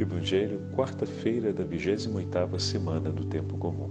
Evangelho, 0.00 0.60
quarta-feira 0.76 1.52
da 1.52 1.64
28ª 1.64 2.56
semana 2.60 3.10
do 3.10 3.24
tempo 3.24 3.58
comum. 3.58 3.90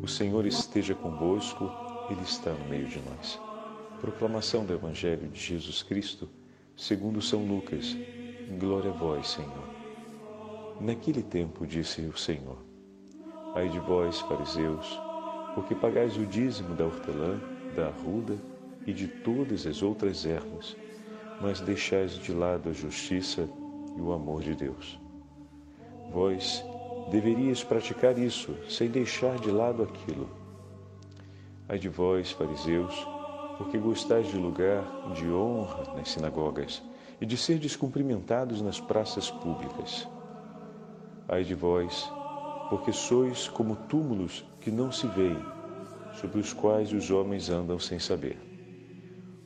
O 0.00 0.06
Senhor 0.06 0.46
esteja 0.46 0.94
convosco, 0.94 1.68
ele 2.08 2.22
está 2.22 2.52
no 2.52 2.68
meio 2.68 2.86
de 2.86 3.00
nós. 3.00 3.40
Proclamação 4.00 4.64
do 4.64 4.72
Evangelho 4.72 5.28
de 5.28 5.40
Jesus 5.40 5.82
Cristo, 5.82 6.28
segundo 6.76 7.20
São 7.20 7.44
Lucas. 7.44 7.96
Glória 8.60 8.90
a 8.90 8.94
vós, 8.94 9.30
Senhor. 9.30 9.68
Naquele 10.80 11.24
tempo 11.24 11.66
disse 11.66 12.02
o 12.02 12.16
Senhor: 12.16 12.58
Ai 13.56 13.68
de 13.68 13.80
vós, 13.80 14.20
fariseus, 14.20 14.96
porque 15.56 15.74
pagais 15.74 16.16
o 16.16 16.24
dízimo 16.24 16.76
da 16.76 16.84
hortelã, 16.84 17.40
da 17.74 17.88
arruda 17.88 18.38
e 18.86 18.92
de 18.92 19.08
todas 19.08 19.66
as 19.66 19.82
outras 19.82 20.24
ervas, 20.24 20.76
mas 21.40 21.60
deixais 21.60 22.12
de 22.12 22.32
lado 22.32 22.68
a 22.68 22.72
justiça 22.72 23.48
e 23.96 24.00
o 24.00 24.12
amor 24.12 24.40
de 24.40 24.54
Deus. 24.54 25.01
Vós 26.12 26.62
deveríeis 27.10 27.64
praticar 27.64 28.18
isso, 28.18 28.54
sem 28.68 28.90
deixar 28.90 29.38
de 29.38 29.50
lado 29.50 29.82
aquilo. 29.82 30.28
Ai 31.66 31.78
de 31.78 31.88
vós, 31.88 32.30
fariseus, 32.32 32.94
porque 33.56 33.78
gostais 33.78 34.26
de 34.28 34.36
lugar 34.36 34.84
de 35.14 35.26
honra 35.30 35.94
nas 35.94 36.10
sinagogas 36.10 36.82
e 37.18 37.24
de 37.24 37.36
ser 37.36 37.58
descumprimentados 37.58 38.60
nas 38.60 38.78
praças 38.78 39.30
públicas. 39.30 40.06
Ai 41.28 41.44
de 41.44 41.54
vós, 41.54 42.12
porque 42.68 42.92
sois 42.92 43.48
como 43.48 43.74
túmulos 43.74 44.44
que 44.60 44.70
não 44.70 44.92
se 44.92 45.06
veem, 45.06 45.42
sobre 46.20 46.40
os 46.40 46.52
quais 46.52 46.92
os 46.92 47.10
homens 47.10 47.48
andam 47.48 47.78
sem 47.78 47.98
saber. 47.98 48.38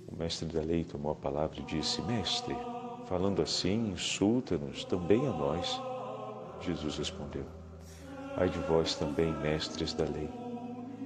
O 0.08 0.16
mestre 0.16 0.48
da 0.48 0.62
lei 0.62 0.82
tomou 0.82 1.12
a 1.12 1.14
palavra 1.14 1.60
e 1.60 1.62
disse: 1.62 2.02
Mestre, 2.02 2.56
falando 3.04 3.40
assim, 3.40 3.92
insulta-nos 3.92 4.84
também 4.84 5.26
a 5.28 5.30
nós. 5.30 5.80
Jesus 6.60 6.98
respondeu: 6.98 7.44
Ai 8.36 8.48
de 8.48 8.58
vós 8.60 8.94
também, 8.94 9.32
mestres 9.38 9.92
da 9.92 10.04
lei, 10.04 10.28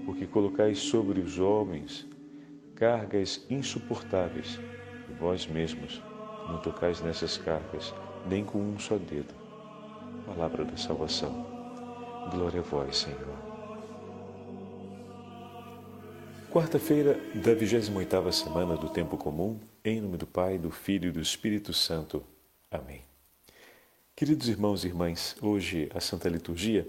porque 0.05 0.27
colocais 0.27 0.79
sobre 0.79 1.21
os 1.21 1.39
homens 1.39 2.07
cargas 2.75 3.45
insuportáveis, 3.51 4.59
e 5.09 5.13
vós 5.13 5.47
mesmos 5.47 6.03
não 6.49 6.59
tocais 6.59 7.01
nessas 7.01 7.37
cargas, 7.37 7.95
nem 8.27 8.45
com 8.45 8.59
um 8.59 8.79
só 8.79 8.97
dedo. 8.97 9.35
Palavra 10.27 10.65
da 10.65 10.77
salvação. 10.77 11.47
Glória 12.31 12.61
a 12.61 12.63
vós, 12.63 12.99
Senhor. 12.99 13.51
Quarta-feira 16.51 17.15
da 17.35 17.55
28ª 17.55 18.33
semana 18.33 18.77
do 18.77 18.89
tempo 18.89 19.17
comum, 19.17 19.61
em 19.85 20.01
nome 20.01 20.17
do 20.17 20.27
Pai, 20.27 20.59
do 20.59 20.71
Filho 20.71 21.09
e 21.09 21.13
do 21.13 21.21
Espírito 21.21 21.73
Santo. 21.73 22.25
Amém. 22.71 23.10
Queridos 24.17 24.49
irmãos 24.49 24.85
e 24.85 24.89
irmãs, 24.89 25.35
hoje 25.41 25.91
a 25.95 26.01
Santa 26.01 26.29
Liturgia 26.29 26.87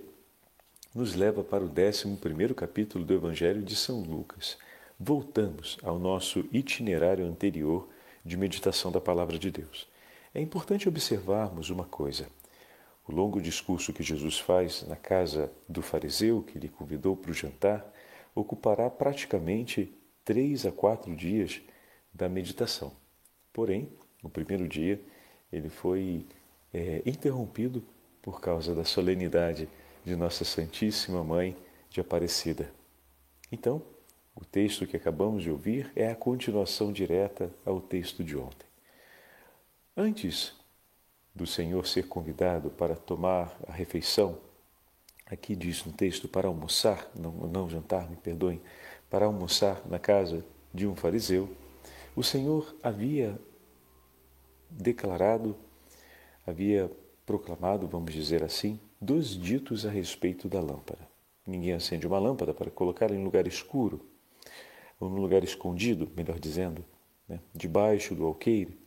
nos 0.93 1.15
leva 1.15 1.43
para 1.43 1.63
o 1.63 1.69
11 1.69 2.53
capítulo 2.53 3.05
do 3.05 3.13
Evangelho 3.13 3.63
de 3.63 3.75
São 3.75 4.01
Lucas. 4.01 4.57
Voltamos 4.99 5.77
ao 5.81 5.97
nosso 5.97 6.45
itinerário 6.51 7.25
anterior 7.25 7.87
de 8.25 8.35
meditação 8.35 8.91
da 8.91 8.99
Palavra 8.99 9.39
de 9.39 9.49
Deus. 9.49 9.87
É 10.33 10.41
importante 10.41 10.89
observarmos 10.89 11.69
uma 11.69 11.85
coisa. 11.85 12.27
O 13.07 13.13
longo 13.13 13.41
discurso 13.41 13.93
que 13.93 14.03
Jesus 14.03 14.37
faz 14.37 14.85
na 14.87 14.97
casa 14.97 15.51
do 15.69 15.81
fariseu 15.81 16.43
que 16.43 16.59
lhe 16.59 16.67
convidou 16.67 17.15
para 17.15 17.31
o 17.31 17.33
jantar 17.33 17.89
ocupará 18.35 18.89
praticamente 18.89 19.93
três 20.25 20.65
a 20.65 20.71
quatro 20.71 21.15
dias 21.15 21.61
da 22.13 22.27
meditação. 22.27 22.91
Porém, 23.53 23.91
no 24.21 24.29
primeiro 24.29 24.67
dia, 24.67 25.01
ele 25.51 25.69
foi 25.69 26.25
é, 26.73 27.01
interrompido 27.05 27.83
por 28.21 28.39
causa 28.39 28.73
da 28.75 28.83
solenidade 28.83 29.67
de 30.03 30.15
Nossa 30.15 30.45
Santíssima 30.45 31.23
Mãe 31.23 31.55
de 31.89 31.99
Aparecida. 31.99 32.71
Então, 33.51 33.81
o 34.35 34.45
texto 34.45 34.87
que 34.87 34.95
acabamos 34.95 35.43
de 35.43 35.51
ouvir 35.51 35.91
é 35.95 36.09
a 36.09 36.15
continuação 36.15 36.91
direta 36.91 37.51
ao 37.65 37.81
texto 37.81 38.23
de 38.23 38.37
ontem. 38.37 38.67
Antes 39.95 40.53
do 41.35 41.45
Senhor 41.45 41.85
ser 41.85 42.07
convidado 42.07 42.69
para 42.69 42.95
tomar 42.95 43.57
a 43.67 43.71
refeição 43.71 44.37
aqui 45.31 45.55
diz 45.55 45.85
no 45.85 45.93
texto, 45.93 46.27
para 46.27 46.47
almoçar, 46.49 47.09
não, 47.15 47.31
não 47.31 47.69
jantar, 47.69 48.09
me 48.09 48.17
perdoem, 48.17 48.61
para 49.09 49.25
almoçar 49.25 49.81
na 49.87 49.97
casa 49.97 50.43
de 50.73 50.85
um 50.85 50.95
fariseu, 50.95 51.49
o 52.15 52.21
Senhor 52.21 52.75
havia 52.83 53.39
declarado, 54.69 55.55
havia 56.51 56.91
proclamado, 57.25 57.87
vamos 57.87 58.13
dizer 58.13 58.43
assim, 58.43 58.79
dois 58.99 59.29
ditos 59.29 59.85
a 59.85 59.89
respeito 59.89 60.47
da 60.47 60.59
lâmpada. 60.59 61.07
Ninguém 61.45 61.73
acende 61.73 62.05
uma 62.05 62.19
lâmpada 62.19 62.53
para 62.53 62.69
colocá-la 62.69 63.15
em 63.15 63.23
lugar 63.23 63.47
escuro, 63.47 64.05
ou 64.99 65.09
num 65.09 65.19
lugar 65.19 65.43
escondido, 65.43 66.11
melhor 66.15 66.39
dizendo, 66.39 66.85
né, 67.27 67.39
debaixo 67.53 68.13
do 68.13 68.25
alqueire, 68.25 68.77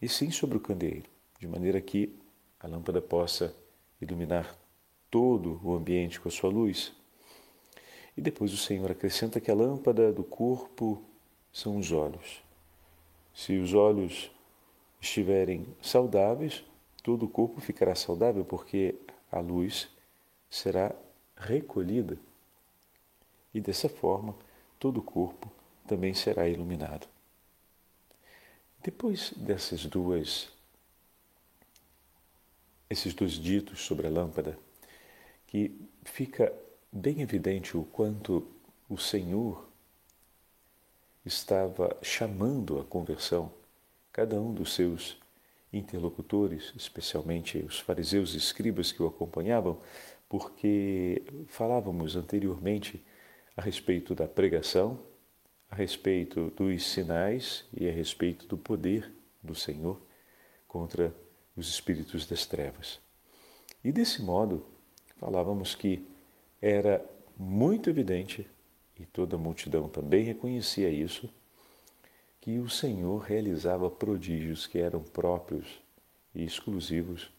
e 0.00 0.08
sim 0.08 0.30
sobre 0.30 0.56
o 0.56 0.60
candeeiro, 0.60 1.10
de 1.38 1.46
maneira 1.46 1.80
que 1.80 2.16
a 2.58 2.66
lâmpada 2.66 3.02
possa 3.02 3.54
iluminar 4.00 4.56
todo 5.10 5.60
o 5.62 5.74
ambiente 5.74 6.20
com 6.20 6.28
a 6.28 6.32
sua 6.32 6.50
luz. 6.50 6.92
E 8.16 8.20
depois 8.20 8.52
o 8.52 8.56
Senhor 8.56 8.90
acrescenta 8.90 9.40
que 9.40 9.50
a 9.50 9.54
lâmpada 9.54 10.12
do 10.12 10.24
corpo 10.24 11.02
são 11.52 11.76
os 11.76 11.92
olhos. 11.92 12.42
Se 13.34 13.58
os 13.58 13.74
olhos 13.74 14.30
estiverem 15.00 15.66
saudáveis, 15.80 16.64
todo 17.02 17.26
o 17.26 17.28
corpo 17.28 17.60
ficará 17.60 17.94
saudável, 17.94 18.44
porque 18.44 18.94
a 19.30 19.40
luz 19.40 19.88
será 20.50 20.94
recolhida. 21.36 22.18
E 23.54 23.60
dessa 23.60 23.88
forma, 23.88 24.36
todo 24.78 24.98
o 24.98 25.02
corpo 25.02 25.50
também 25.86 26.14
será 26.14 26.48
iluminado. 26.48 27.08
Depois 28.82 29.32
dessas 29.36 29.84
duas 29.86 30.50
esses 32.90 33.12
dois 33.12 33.32
ditos 33.32 33.82
sobre 33.82 34.06
a 34.06 34.10
lâmpada, 34.10 34.58
que 35.46 35.78
fica 36.04 36.52
bem 36.90 37.20
evidente 37.20 37.76
o 37.76 37.84
quanto 37.84 38.46
o 38.88 38.96
Senhor 38.96 39.68
estava 41.24 41.96
chamando 42.02 42.80
a 42.80 42.84
conversão 42.84 43.52
cada 44.18 44.40
um 44.40 44.52
dos 44.52 44.74
seus 44.74 45.16
interlocutores, 45.72 46.72
especialmente 46.76 47.58
os 47.58 47.78
fariseus 47.78 48.34
e 48.34 48.36
escribas 48.36 48.90
que 48.90 49.00
o 49.00 49.06
acompanhavam, 49.06 49.80
porque 50.28 51.22
falávamos 51.46 52.16
anteriormente 52.16 53.00
a 53.56 53.62
respeito 53.62 54.16
da 54.16 54.26
pregação, 54.26 54.98
a 55.70 55.76
respeito 55.76 56.50
dos 56.56 56.84
sinais 56.84 57.64
e 57.72 57.88
a 57.88 57.92
respeito 57.92 58.44
do 58.48 58.58
poder 58.58 59.08
do 59.40 59.54
Senhor 59.54 60.02
contra 60.66 61.14
os 61.56 61.68
espíritos 61.68 62.26
das 62.26 62.44
trevas. 62.44 62.98
E 63.84 63.92
desse 63.92 64.20
modo, 64.20 64.66
falávamos 65.16 65.76
que 65.76 66.04
era 66.60 67.08
muito 67.36 67.88
evidente, 67.88 68.50
e 68.98 69.06
toda 69.06 69.36
a 69.36 69.38
multidão 69.38 69.88
também 69.88 70.24
reconhecia 70.24 70.90
isso, 70.90 71.32
que 72.40 72.58
o 72.58 72.68
Senhor 72.68 73.18
realizava 73.18 73.90
prodígios 73.90 74.66
que 74.66 74.78
eram 74.78 75.02
próprios 75.02 75.80
e 76.34 76.44
exclusivos 76.44 77.30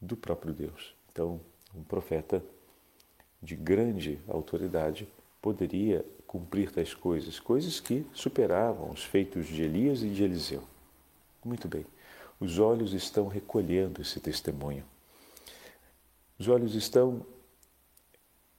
do 0.00 0.16
próprio 0.16 0.52
Deus. 0.52 0.94
Então, 1.12 1.40
um 1.74 1.82
profeta 1.82 2.42
de 3.42 3.54
grande 3.54 4.18
autoridade 4.28 5.08
poderia 5.40 6.04
cumprir 6.26 6.70
tais 6.70 6.92
coisas, 6.92 7.40
coisas 7.40 7.80
que 7.80 8.04
superavam 8.12 8.90
os 8.90 9.04
feitos 9.04 9.46
de 9.46 9.62
Elias 9.62 10.02
e 10.02 10.10
de 10.10 10.22
Eliseu. 10.22 10.62
Muito 11.44 11.68
bem, 11.68 11.86
os 12.40 12.58
olhos 12.58 12.92
estão 12.92 13.28
recolhendo 13.28 14.02
esse 14.02 14.20
testemunho. 14.20 14.84
Os 16.38 16.46
olhos 16.48 16.74
estão 16.74 17.24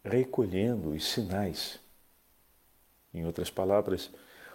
recolhendo 0.03 0.89
os 0.89 1.05
sinais. 1.07 1.79
Em 3.13 3.25
outras 3.25 3.49
palavras, 3.49 4.11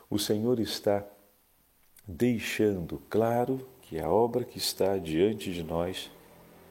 o 0.08 0.18
Senhor 0.18 0.60
está 0.60 1.04
deixando 2.06 3.00
claro 3.08 3.66
que 3.82 3.98
a 3.98 4.10
obra 4.10 4.44
que 4.44 4.58
está 4.58 4.98
diante 4.98 5.52
de 5.52 5.62
nós 5.62 6.10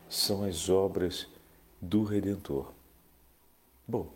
são 0.09 0.43
as 0.43 0.69
obras 0.69 1.27
do 1.81 2.03
Redentor. 2.03 2.71
Bom, 3.87 4.09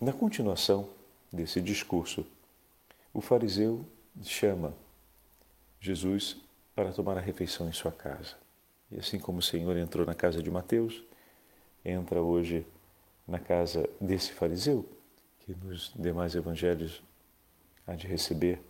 na 0.00 0.12
continuação 0.12 0.88
desse 1.32 1.60
discurso, 1.60 2.24
o 3.12 3.20
fariseu 3.20 3.84
chama 4.22 4.74
Jesus 5.80 6.36
para 6.74 6.92
tomar 6.92 7.18
a 7.18 7.20
refeição 7.20 7.68
em 7.68 7.72
sua 7.72 7.92
casa. 7.92 8.36
E 8.90 8.98
assim 8.98 9.18
como 9.18 9.38
o 9.38 9.42
Senhor 9.42 9.76
entrou 9.76 10.06
na 10.06 10.14
casa 10.14 10.42
de 10.42 10.50
Mateus, 10.50 11.02
entra 11.84 12.22
hoje 12.22 12.66
na 13.26 13.38
casa 13.38 13.88
desse 14.00 14.32
fariseu, 14.32 14.88
que 15.40 15.54
nos 15.54 15.92
demais 15.94 16.34
evangelhos 16.34 17.02
há 17.90 17.96
de 17.96 18.06
receber 18.06 18.60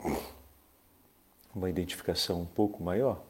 uma 1.54 1.68
identificação 1.68 2.40
um 2.40 2.46
pouco 2.46 2.82
maior, 2.82 3.22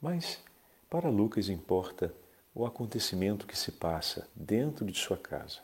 mas 0.00 0.42
para 0.88 1.10
Lucas 1.10 1.50
importa 1.50 2.14
o 2.54 2.64
acontecimento 2.64 3.46
que 3.46 3.58
se 3.58 3.72
passa 3.72 4.26
dentro 4.34 4.86
de 4.86 4.98
sua 4.98 5.18
casa. 5.18 5.60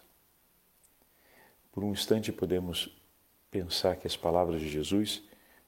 Por 1.72 1.82
um 1.82 1.92
instante 1.92 2.30
podemos 2.30 2.94
pensar 3.50 3.96
que 3.96 4.06
as 4.06 4.16
palavras 4.16 4.60
de 4.60 4.68
Jesus 4.68 5.22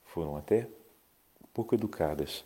foram 0.04 0.36
até 0.36 0.68
pouco 1.54 1.74
educadas, 1.74 2.44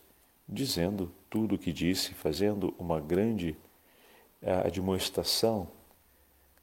dizendo 0.49 1.13
tudo 1.29 1.57
o 1.57 1.59
que 1.59 1.73
disse, 1.73 2.15
fazendo 2.15 2.75
uma 2.79 3.01
grande 3.01 3.57
admoestação 4.65 5.69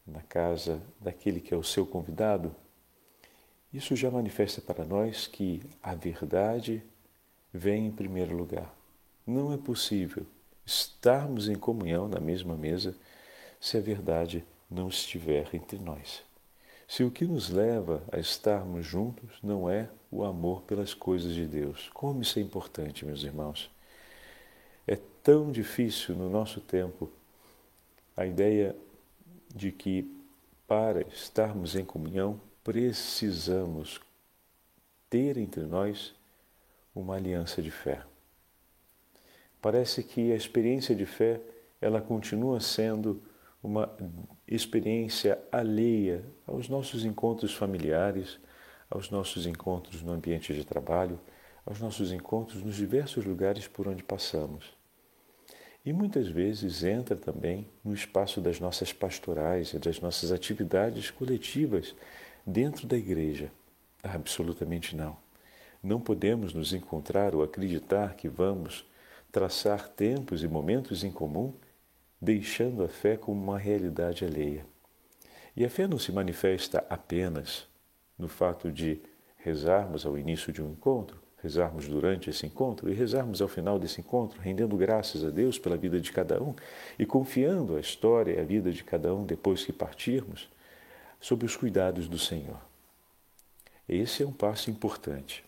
na 0.05 0.21
casa 0.21 0.81
daquele 0.99 1.41
que 1.41 1.53
é 1.53 1.57
o 1.57 1.63
seu 1.63 1.85
convidado. 1.85 2.55
Isso 3.73 3.95
já 3.95 4.11
manifesta 4.11 4.61
para 4.61 4.85
nós 4.85 5.25
que 5.25 5.61
a 5.81 5.95
verdade 5.95 6.83
vem 7.51 7.87
em 7.87 7.91
primeiro 7.91 8.35
lugar. 8.35 8.71
Não 9.25 9.51
é 9.51 9.57
possível 9.57 10.25
estarmos 10.63 11.49
em 11.49 11.55
comunhão 11.55 12.07
na 12.07 12.19
mesma 12.19 12.55
mesa 12.55 12.95
se 13.59 13.75
a 13.75 13.81
verdade 13.81 14.45
não 14.69 14.89
estiver 14.89 15.49
entre 15.55 15.79
nós. 15.79 16.23
Se 16.87 17.03
o 17.03 17.09
que 17.09 17.25
nos 17.25 17.49
leva 17.49 18.03
a 18.11 18.19
estarmos 18.19 18.85
juntos 18.85 19.39
não 19.41 19.67
é 19.67 19.89
o 20.11 20.23
amor 20.23 20.61
pelas 20.61 20.93
coisas 20.93 21.33
de 21.33 21.47
Deus. 21.47 21.89
Como 21.93 22.21
isso 22.21 22.37
é 22.37 22.41
importante, 22.43 23.05
meus 23.05 23.23
irmãos. 23.23 23.71
É 24.85 24.97
tão 25.23 25.51
difícil 25.51 26.13
no 26.13 26.29
nosso 26.29 26.61
tempo 26.61 27.09
a 28.15 28.25
ideia 28.27 28.75
de 29.55 29.71
que 29.71 30.07
para 30.67 31.01
estarmos 31.07 31.75
em 31.75 31.83
comunhão 31.83 32.39
precisamos 32.63 33.99
ter 35.09 35.37
entre 35.37 35.63
nós 35.63 36.15
uma 36.95 37.15
aliança 37.15 37.61
de 37.61 37.71
fé. 37.71 38.01
Parece 39.61 40.03
que 40.03 40.31
a 40.31 40.35
experiência 40.35 40.95
de 40.95 41.05
fé 41.05 41.39
ela 41.79 42.01
continua 42.01 42.59
sendo 42.59 43.21
uma 43.61 43.89
experiência 44.47 45.39
alheia 45.51 46.23
aos 46.45 46.67
nossos 46.67 47.05
encontros 47.05 47.53
familiares, 47.53 48.39
aos 48.89 49.09
nossos 49.09 49.45
encontros 49.45 50.01
no 50.01 50.11
ambiente 50.11 50.53
de 50.53 50.65
trabalho, 50.65 51.19
aos 51.65 51.79
nossos 51.79 52.11
encontros 52.11 52.61
nos 52.61 52.75
diversos 52.75 53.25
lugares 53.25 53.67
por 53.67 53.87
onde 53.87 54.03
passamos. 54.03 54.73
E 55.85 55.91
muitas 55.91 56.27
vezes 56.27 56.83
entra 56.83 57.15
também 57.15 57.67
no 57.83 57.93
espaço 57.93 58.39
das 58.39 58.59
nossas 58.59 58.93
pastorais 58.93 59.73
e 59.73 59.79
das 59.79 59.99
nossas 59.99 60.31
atividades 60.31 61.11
coletivas 61.11 61.93
dentro 62.45 62.87
da 62.87 62.97
igreja. 62.97 63.51
Absolutamente 64.01 64.95
não. 64.95 65.17
Não 65.81 65.99
podemos 65.99 66.53
nos 66.53 66.73
encontrar 66.73 67.35
ou 67.35 67.43
acreditar 67.43 68.15
que 68.15 68.27
vamos 68.27 68.85
traçar 69.31 69.89
tempos 69.89 70.43
e 70.43 70.47
momentos 70.47 71.03
em 71.03 71.11
comum, 71.11 71.53
deixando 72.21 72.83
a 72.83 72.87
fé 72.87 73.17
como 73.17 73.41
uma 73.41 73.57
realidade 73.57 74.23
alheia. 74.23 74.65
E 75.55 75.65
a 75.65 75.69
fé 75.69 75.87
não 75.87 75.99
se 75.99 76.11
manifesta 76.11 76.85
apenas 76.89 77.67
no 78.17 78.27
fato 78.27 78.71
de 78.71 79.01
rezarmos 79.37 80.05
ao 80.05 80.17
início 80.17 80.53
de 80.53 80.61
um 80.61 80.71
encontro, 80.71 81.21
rezarmos 81.41 81.87
durante 81.87 82.29
esse 82.29 82.45
encontro 82.45 82.89
e 82.89 82.93
rezarmos 82.93 83.41
ao 83.41 83.47
final 83.49 83.77
desse 83.77 83.99
encontro, 83.99 84.39
rendendo 84.41 84.77
graças 84.77 85.23
a 85.23 85.29
Deus 85.29 85.59
pela 85.59 85.75
vida 85.75 85.99
de 85.99 86.11
cada 86.11 86.41
um 86.41 86.55
e 86.97 87.05
confiando 87.05 87.75
a 87.75 87.79
história 87.79 88.33
e 88.33 88.39
a 88.39 88.43
vida 88.43 88.71
de 88.71 88.83
cada 88.83 89.13
um 89.13 89.25
depois 89.25 89.65
que 89.65 89.73
partirmos 89.73 90.49
sob 91.23 91.45
os 91.45 91.55
cuidados 91.55 92.09
do 92.09 92.19
Senhor. 92.19 92.59
Esse 93.87 94.23
é 94.23 94.27
um 94.27 94.33
passo 94.33 94.69
importante, 94.69 95.41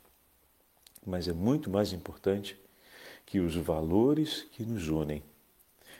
mas 1.05 1.27
é 1.27 1.33
muito 1.33 1.69
mais 1.69 1.91
importante 1.91 2.57
que 3.25 3.41
os 3.41 3.57
valores 3.57 4.47
que 4.53 4.63
nos 4.63 4.87
unem, 4.87 5.21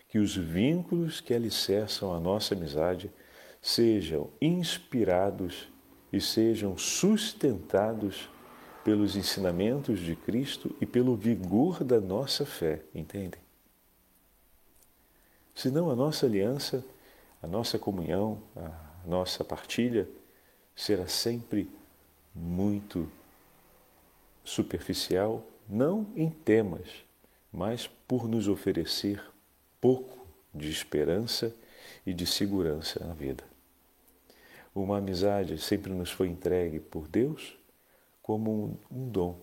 que 0.07 0.17
os 0.17 0.33
vínculos 0.33 1.19
que 1.19 1.33
alicerçam 1.33 2.13
a 2.13 2.21
nossa 2.21 2.55
amizade 2.55 3.11
sejam 3.61 4.29
inspirados 4.41 5.67
e 6.11 6.21
sejam 6.21 6.77
sustentados 6.77 8.29
pelos 8.81 9.17
ensinamentos 9.17 9.99
de 9.99 10.15
Cristo 10.15 10.73
e 10.79 10.85
pelo 10.85 11.17
vigor 11.17 11.83
da 11.83 11.99
nossa 11.99 12.45
fé, 12.45 12.81
entendem? 12.93 13.41
Senão 15.53 15.91
a 15.91 15.95
nossa 15.97 16.25
aliança, 16.25 16.81
a 17.43 17.47
nossa 17.47 17.77
comunhão, 17.77 18.41
a 18.55 18.94
nossa 19.05 19.43
partilha 19.43 20.07
será 20.75 21.07
sempre 21.07 21.69
muito 22.33 23.09
superficial, 24.43 25.43
não 25.67 26.07
em 26.15 26.29
temas, 26.29 26.89
mas 27.51 27.87
por 28.07 28.27
nos 28.27 28.47
oferecer 28.47 29.23
pouco 29.79 30.27
de 30.53 30.69
esperança 30.69 31.55
e 32.05 32.13
de 32.13 32.25
segurança 32.25 33.03
na 33.05 33.13
vida. 33.13 33.43
Uma 34.73 34.97
amizade 34.97 35.57
sempre 35.57 35.93
nos 35.93 36.11
foi 36.11 36.27
entregue 36.27 36.79
por 36.79 37.07
Deus 37.07 37.57
como 38.21 38.77
um, 38.91 39.09
dom, 39.09 39.39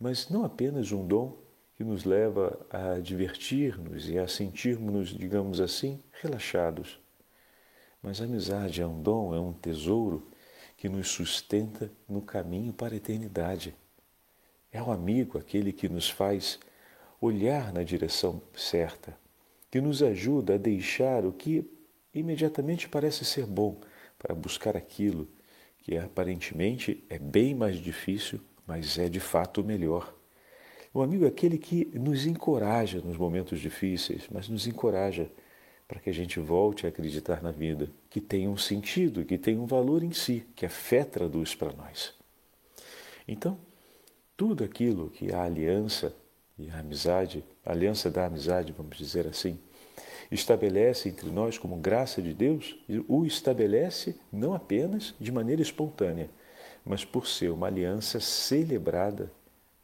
mas 0.00 0.28
não 0.30 0.44
apenas 0.44 0.90
um 0.92 1.06
dom 1.06 1.36
que 1.76 1.84
nos 1.84 2.04
leva 2.04 2.64
a 2.70 2.98
divertir-nos 3.00 4.08
e 4.08 4.18
a 4.18 4.26
sentirmos, 4.26 5.08
digamos 5.08 5.60
assim, 5.60 6.00
relaxados. 6.22 6.98
Mas 8.04 8.20
a 8.20 8.24
amizade 8.24 8.82
é 8.82 8.86
um 8.86 9.00
dom, 9.00 9.34
é 9.34 9.40
um 9.40 9.54
tesouro 9.54 10.28
que 10.76 10.90
nos 10.90 11.08
sustenta 11.08 11.90
no 12.06 12.20
caminho 12.20 12.70
para 12.70 12.92
a 12.92 12.98
eternidade. 12.98 13.74
É 14.70 14.82
o 14.82 14.90
amigo 14.92 15.38
aquele 15.38 15.72
que 15.72 15.88
nos 15.88 16.10
faz 16.10 16.60
olhar 17.18 17.72
na 17.72 17.82
direção 17.82 18.42
certa, 18.54 19.16
que 19.70 19.80
nos 19.80 20.02
ajuda 20.02 20.56
a 20.56 20.58
deixar 20.58 21.24
o 21.24 21.32
que 21.32 21.66
imediatamente 22.12 22.90
parece 22.90 23.24
ser 23.24 23.46
bom 23.46 23.80
para 24.18 24.34
buscar 24.34 24.76
aquilo 24.76 25.26
que 25.78 25.96
aparentemente 25.96 27.02
é 27.08 27.18
bem 27.18 27.54
mais 27.54 27.78
difícil, 27.78 28.38
mas 28.66 28.98
é 28.98 29.08
de 29.08 29.18
fato 29.18 29.64
melhor. 29.64 30.14
O 30.92 31.00
amigo 31.00 31.24
é 31.24 31.28
aquele 31.28 31.56
que 31.56 31.86
nos 31.98 32.26
encoraja 32.26 33.00
nos 33.00 33.16
momentos 33.16 33.60
difíceis, 33.60 34.24
mas 34.30 34.46
nos 34.46 34.66
encoraja 34.66 35.30
para 35.94 36.00
que 36.00 36.10
a 36.10 36.12
gente 36.12 36.40
volte 36.40 36.86
a 36.86 36.88
acreditar 36.88 37.40
na 37.40 37.52
vida, 37.52 37.88
que 38.10 38.20
tem 38.20 38.48
um 38.48 38.56
sentido, 38.56 39.24
que 39.24 39.38
tem 39.38 39.56
um 39.56 39.64
valor 39.64 40.02
em 40.02 40.10
si, 40.10 40.44
que 40.56 40.66
a 40.66 40.68
fé 40.68 41.04
traduz 41.04 41.54
para 41.54 41.72
nós. 41.72 42.12
Então, 43.28 43.56
tudo 44.36 44.64
aquilo 44.64 45.08
que 45.10 45.32
a 45.32 45.44
aliança 45.44 46.12
e 46.58 46.68
a 46.68 46.80
amizade, 46.80 47.44
a 47.64 47.70
aliança 47.70 48.10
da 48.10 48.26
amizade, 48.26 48.74
vamos 48.76 48.98
dizer 48.98 49.24
assim, 49.28 49.56
estabelece 50.32 51.08
entre 51.08 51.30
nós 51.30 51.58
como 51.58 51.76
graça 51.76 52.20
de 52.20 52.34
Deus, 52.34 52.76
o 53.06 53.24
estabelece 53.24 54.16
não 54.32 54.52
apenas 54.52 55.14
de 55.20 55.30
maneira 55.30 55.62
espontânea, 55.62 56.28
mas 56.84 57.04
por 57.04 57.28
ser 57.28 57.52
uma 57.52 57.68
aliança 57.68 58.18
celebrada 58.18 59.30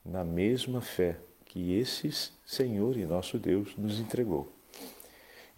na 0.05 0.25
mesma 0.25 0.81
fé 0.81 1.19
que 1.45 1.73
esse 1.79 2.33
Senhor 2.45 2.97
e 2.97 3.07
nosso 3.07 3.39
Deus 3.39 3.77
nos 3.77 4.01
entregou. 4.01 4.53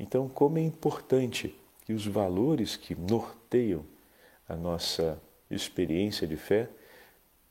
Então, 0.02 0.28
como 0.28 0.58
é 0.58 0.62
importante 0.62 1.54
que 1.86 1.92
os 1.92 2.04
valores 2.04 2.76
que 2.76 2.92
norteiam 2.92 3.84
a 4.48 4.56
nossa 4.56 5.22
experiência 5.48 6.26
de 6.26 6.36
fé 6.36 6.68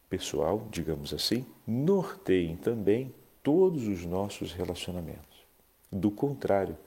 pessoal, 0.09 0.67
digamos 0.69 1.13
assim, 1.13 1.45
norteiem 1.65 2.57
também 2.57 3.15
todos 3.41 3.87
os 3.87 4.03
nossos 4.05 4.51
relacionamentos. 4.51 5.45
Do 5.89 6.11
contrário, 6.11 6.77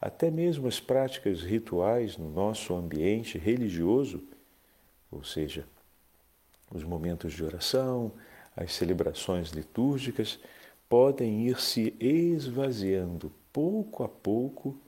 até 0.00 0.30
mesmo 0.30 0.68
as 0.68 0.78
práticas 0.78 1.42
rituais 1.42 2.16
no 2.16 2.30
nosso 2.30 2.72
ambiente 2.72 3.36
religioso, 3.36 4.22
ou 5.10 5.24
seja, 5.24 5.66
os 6.72 6.84
momentos 6.84 7.32
de 7.32 7.42
oração, 7.42 8.12
as 8.56 8.72
celebrações 8.74 9.50
litúrgicas, 9.50 10.38
podem 10.88 11.48
ir 11.48 11.60
se 11.60 11.96
esvaziando 11.98 13.32
pouco 13.52 14.04
a 14.04 14.08
pouco, 14.08 14.78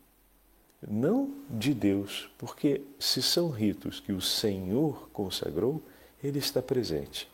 não 0.86 1.32
de 1.48 1.72
Deus, 1.72 2.30
porque 2.36 2.82
se 2.98 3.22
são 3.22 3.50
ritos 3.50 4.00
que 4.00 4.12
o 4.12 4.20
Senhor 4.20 5.08
consagrou, 5.12 5.82
Ele 6.22 6.38
está 6.38 6.60
presente. 6.60 7.30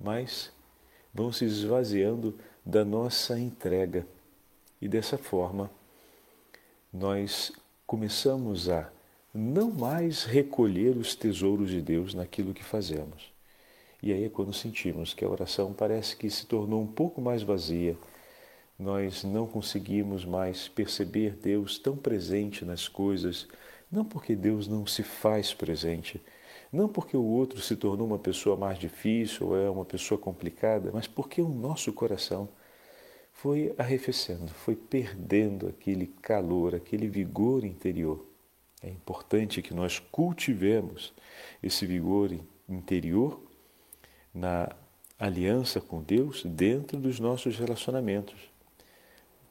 Mas 0.00 0.50
vão 1.14 1.32
se 1.32 1.44
esvaziando 1.44 2.36
da 2.64 2.84
nossa 2.84 3.38
entrega. 3.38 4.06
E 4.80 4.88
dessa 4.88 5.16
forma, 5.16 5.70
nós 6.92 7.52
começamos 7.86 8.68
a 8.68 8.90
não 9.32 9.70
mais 9.70 10.24
recolher 10.24 10.96
os 10.96 11.14
tesouros 11.14 11.70
de 11.70 11.80
Deus 11.80 12.14
naquilo 12.14 12.52
que 12.52 12.64
fazemos. 12.64 13.32
E 14.02 14.12
aí 14.12 14.24
é 14.24 14.28
quando 14.28 14.52
sentimos 14.52 15.14
que 15.14 15.24
a 15.24 15.28
oração 15.28 15.72
parece 15.72 16.16
que 16.16 16.28
se 16.28 16.46
tornou 16.46 16.82
um 16.82 16.86
pouco 16.86 17.20
mais 17.20 17.42
vazia, 17.42 17.96
nós 18.82 19.22
não 19.22 19.46
conseguimos 19.46 20.24
mais 20.24 20.68
perceber 20.68 21.36
Deus 21.40 21.78
tão 21.78 21.96
presente 21.96 22.64
nas 22.64 22.88
coisas, 22.88 23.46
não 23.90 24.04
porque 24.04 24.34
Deus 24.34 24.66
não 24.66 24.86
se 24.86 25.02
faz 25.02 25.54
presente, 25.54 26.20
não 26.72 26.88
porque 26.88 27.16
o 27.16 27.24
outro 27.24 27.60
se 27.60 27.76
tornou 27.76 28.06
uma 28.06 28.18
pessoa 28.18 28.56
mais 28.56 28.78
difícil 28.78 29.48
ou 29.48 29.56
é 29.56 29.70
uma 29.70 29.84
pessoa 29.84 30.18
complicada, 30.18 30.90
mas 30.92 31.06
porque 31.06 31.40
o 31.40 31.48
nosso 31.48 31.92
coração 31.92 32.48
foi 33.32 33.74
arrefecendo, 33.78 34.48
foi 34.48 34.74
perdendo 34.74 35.68
aquele 35.68 36.06
calor, 36.06 36.74
aquele 36.74 37.08
vigor 37.08 37.64
interior. 37.64 38.26
É 38.82 38.88
importante 38.88 39.62
que 39.62 39.72
nós 39.72 39.98
cultivemos 39.98 41.12
esse 41.62 41.86
vigor 41.86 42.32
interior 42.68 43.40
na 44.34 44.68
aliança 45.18 45.80
com 45.80 46.02
Deus 46.02 46.42
dentro 46.44 46.98
dos 46.98 47.20
nossos 47.20 47.56
relacionamentos, 47.56 48.51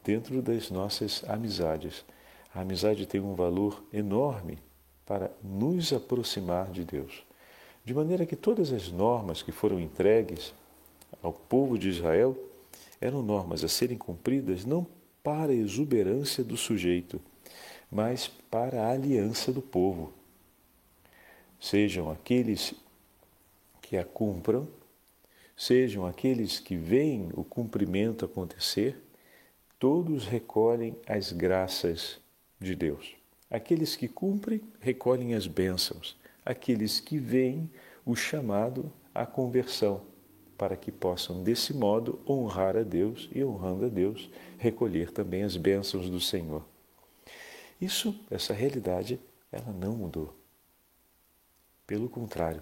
dentro 0.03 0.41
das 0.41 0.69
nossas 0.69 1.23
amizades. 1.27 2.05
A 2.53 2.61
amizade 2.61 3.05
tem 3.05 3.21
um 3.21 3.35
valor 3.35 3.83
enorme 3.93 4.59
para 5.05 5.31
nos 5.43 5.93
aproximar 5.93 6.71
de 6.71 6.83
Deus. 6.83 7.23
De 7.83 7.93
maneira 7.93 8.25
que 8.25 8.35
todas 8.35 8.71
as 8.71 8.91
normas 8.91 9.41
que 9.41 9.51
foram 9.51 9.79
entregues 9.79 10.53
ao 11.21 11.33
povo 11.33 11.77
de 11.77 11.89
Israel 11.89 12.37
eram 12.99 13.23
normas 13.23 13.63
a 13.63 13.67
serem 13.67 13.97
cumpridas 13.97 14.65
não 14.65 14.85
para 15.23 15.51
a 15.51 15.55
exuberância 15.55 16.43
do 16.43 16.55
sujeito, 16.55 17.19
mas 17.89 18.27
para 18.27 18.83
a 18.83 18.91
aliança 18.91 19.51
do 19.51 19.61
povo. 19.61 20.13
Sejam 21.59 22.09
aqueles 22.09 22.73
que 23.81 23.97
a 23.97 24.05
cumpram, 24.05 24.67
sejam 25.55 26.05
aqueles 26.05 26.59
que 26.59 26.75
veem 26.75 27.29
o 27.33 27.43
cumprimento 27.43 28.25
acontecer, 28.25 28.99
todos 29.81 30.27
recolhem 30.27 30.95
as 31.07 31.31
graças 31.31 32.19
de 32.59 32.75
Deus. 32.75 33.15
Aqueles 33.49 33.95
que 33.95 34.07
cumprem 34.07 34.61
recolhem 34.79 35.33
as 35.33 35.47
bênçãos, 35.47 36.15
aqueles 36.45 36.99
que 36.99 37.17
veem 37.17 37.67
o 38.05 38.15
chamado 38.15 38.93
à 39.11 39.25
conversão, 39.25 40.03
para 40.55 40.77
que 40.77 40.91
possam, 40.91 41.41
desse 41.41 41.73
modo, 41.73 42.19
honrar 42.29 42.77
a 42.77 42.83
Deus 42.83 43.27
e, 43.33 43.43
honrando 43.43 43.85
a 43.85 43.89
Deus, 43.89 44.29
recolher 44.59 45.09
também 45.09 45.41
as 45.41 45.57
bênçãos 45.57 46.11
do 46.11 46.19
Senhor. 46.19 46.63
Isso, 47.81 48.23
essa 48.29 48.53
realidade, 48.53 49.19
ela 49.51 49.73
não 49.73 49.95
mudou. 49.95 50.37
Pelo 51.87 52.07
contrário, 52.07 52.61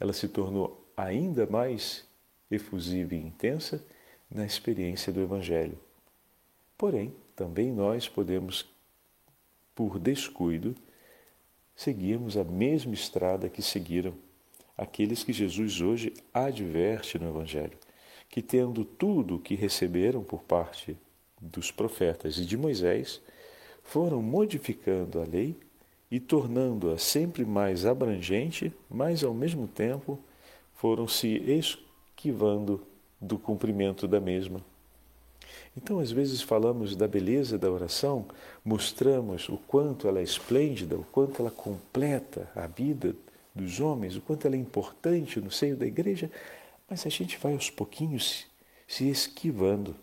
ela 0.00 0.14
se 0.14 0.28
tornou 0.28 0.82
ainda 0.96 1.46
mais 1.46 2.06
efusiva 2.50 3.14
e 3.14 3.18
intensa 3.18 3.84
na 4.30 4.46
experiência 4.46 5.12
do 5.12 5.20
Evangelho. 5.20 5.78
Porém, 6.84 7.14
também 7.34 7.72
nós 7.72 8.10
podemos, 8.10 8.66
por 9.74 9.98
descuido, 9.98 10.74
seguirmos 11.74 12.36
a 12.36 12.44
mesma 12.44 12.92
estrada 12.92 13.48
que 13.48 13.62
seguiram 13.62 14.12
aqueles 14.76 15.24
que 15.24 15.32
Jesus 15.32 15.80
hoje 15.80 16.12
adverte 16.30 17.18
no 17.18 17.30
Evangelho, 17.30 17.78
que 18.28 18.42
tendo 18.42 18.84
tudo 18.84 19.36
o 19.36 19.38
que 19.38 19.54
receberam 19.54 20.22
por 20.22 20.42
parte 20.42 20.94
dos 21.40 21.70
profetas 21.70 22.36
e 22.36 22.44
de 22.44 22.54
Moisés, 22.54 23.18
foram 23.82 24.20
modificando 24.20 25.22
a 25.22 25.24
lei 25.24 25.56
e 26.10 26.20
tornando-a 26.20 26.98
sempre 26.98 27.46
mais 27.46 27.86
abrangente, 27.86 28.70
mas 28.90 29.24
ao 29.24 29.32
mesmo 29.32 29.66
tempo 29.66 30.20
foram 30.74 31.08
se 31.08 31.28
esquivando 31.50 32.86
do 33.18 33.38
cumprimento 33.38 34.06
da 34.06 34.20
mesma. 34.20 34.73
Então, 35.76 35.98
às 35.98 36.10
vezes 36.10 36.40
falamos 36.40 36.94
da 36.94 37.08
beleza 37.08 37.58
da 37.58 37.70
oração, 37.70 38.26
mostramos 38.64 39.48
o 39.48 39.56
quanto 39.56 40.08
ela 40.08 40.20
é 40.20 40.22
esplêndida, 40.22 40.96
o 40.96 41.04
quanto 41.04 41.40
ela 41.40 41.50
completa 41.50 42.50
a 42.54 42.66
vida 42.66 43.14
dos 43.54 43.80
homens, 43.80 44.16
o 44.16 44.20
quanto 44.20 44.46
ela 44.46 44.56
é 44.56 44.58
importante 44.58 45.40
no 45.40 45.50
seio 45.50 45.76
da 45.76 45.86
igreja, 45.86 46.30
mas 46.88 47.06
a 47.06 47.08
gente 47.08 47.38
vai 47.38 47.54
aos 47.54 47.70
pouquinhos 47.70 48.46
se 48.86 49.08
esquivando. 49.08 49.94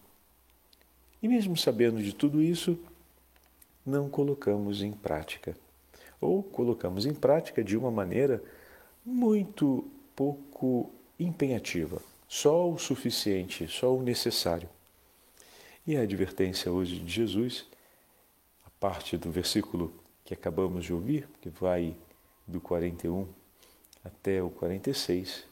E 1.22 1.28
mesmo 1.28 1.56
sabendo 1.56 2.02
de 2.02 2.14
tudo 2.14 2.42
isso, 2.42 2.78
não 3.86 4.10
colocamos 4.10 4.82
em 4.82 4.92
prática. 4.92 5.56
Ou 6.20 6.42
colocamos 6.42 7.06
em 7.06 7.14
prática 7.14 7.64
de 7.64 7.78
uma 7.78 7.92
maneira 7.92 8.44
muito 9.06 9.86
pouco 10.16 10.92
empenhativa, 11.20 12.02
só 12.28 12.70
o 12.70 12.78
suficiente, 12.78 13.68
só 13.68 13.96
o 13.96 14.02
necessário. 14.02 14.70
E 15.86 15.98
a 15.98 16.02
advertência 16.02 16.72
hoje 16.72 17.00
de 17.00 17.12
Jesus, 17.12 17.66
a 18.66 18.70
parte 18.80 19.18
do 19.18 19.32
versículo 19.32 19.92
que 20.24 20.34
acabamos 20.34 20.86
de 20.86 20.94
ouvir, 20.94 21.28
que 21.42 21.50
vai 21.50 21.96
do 22.48 22.62
41 22.62 23.28
até 24.04 24.44
o 24.44 24.50
46, 24.50 25.44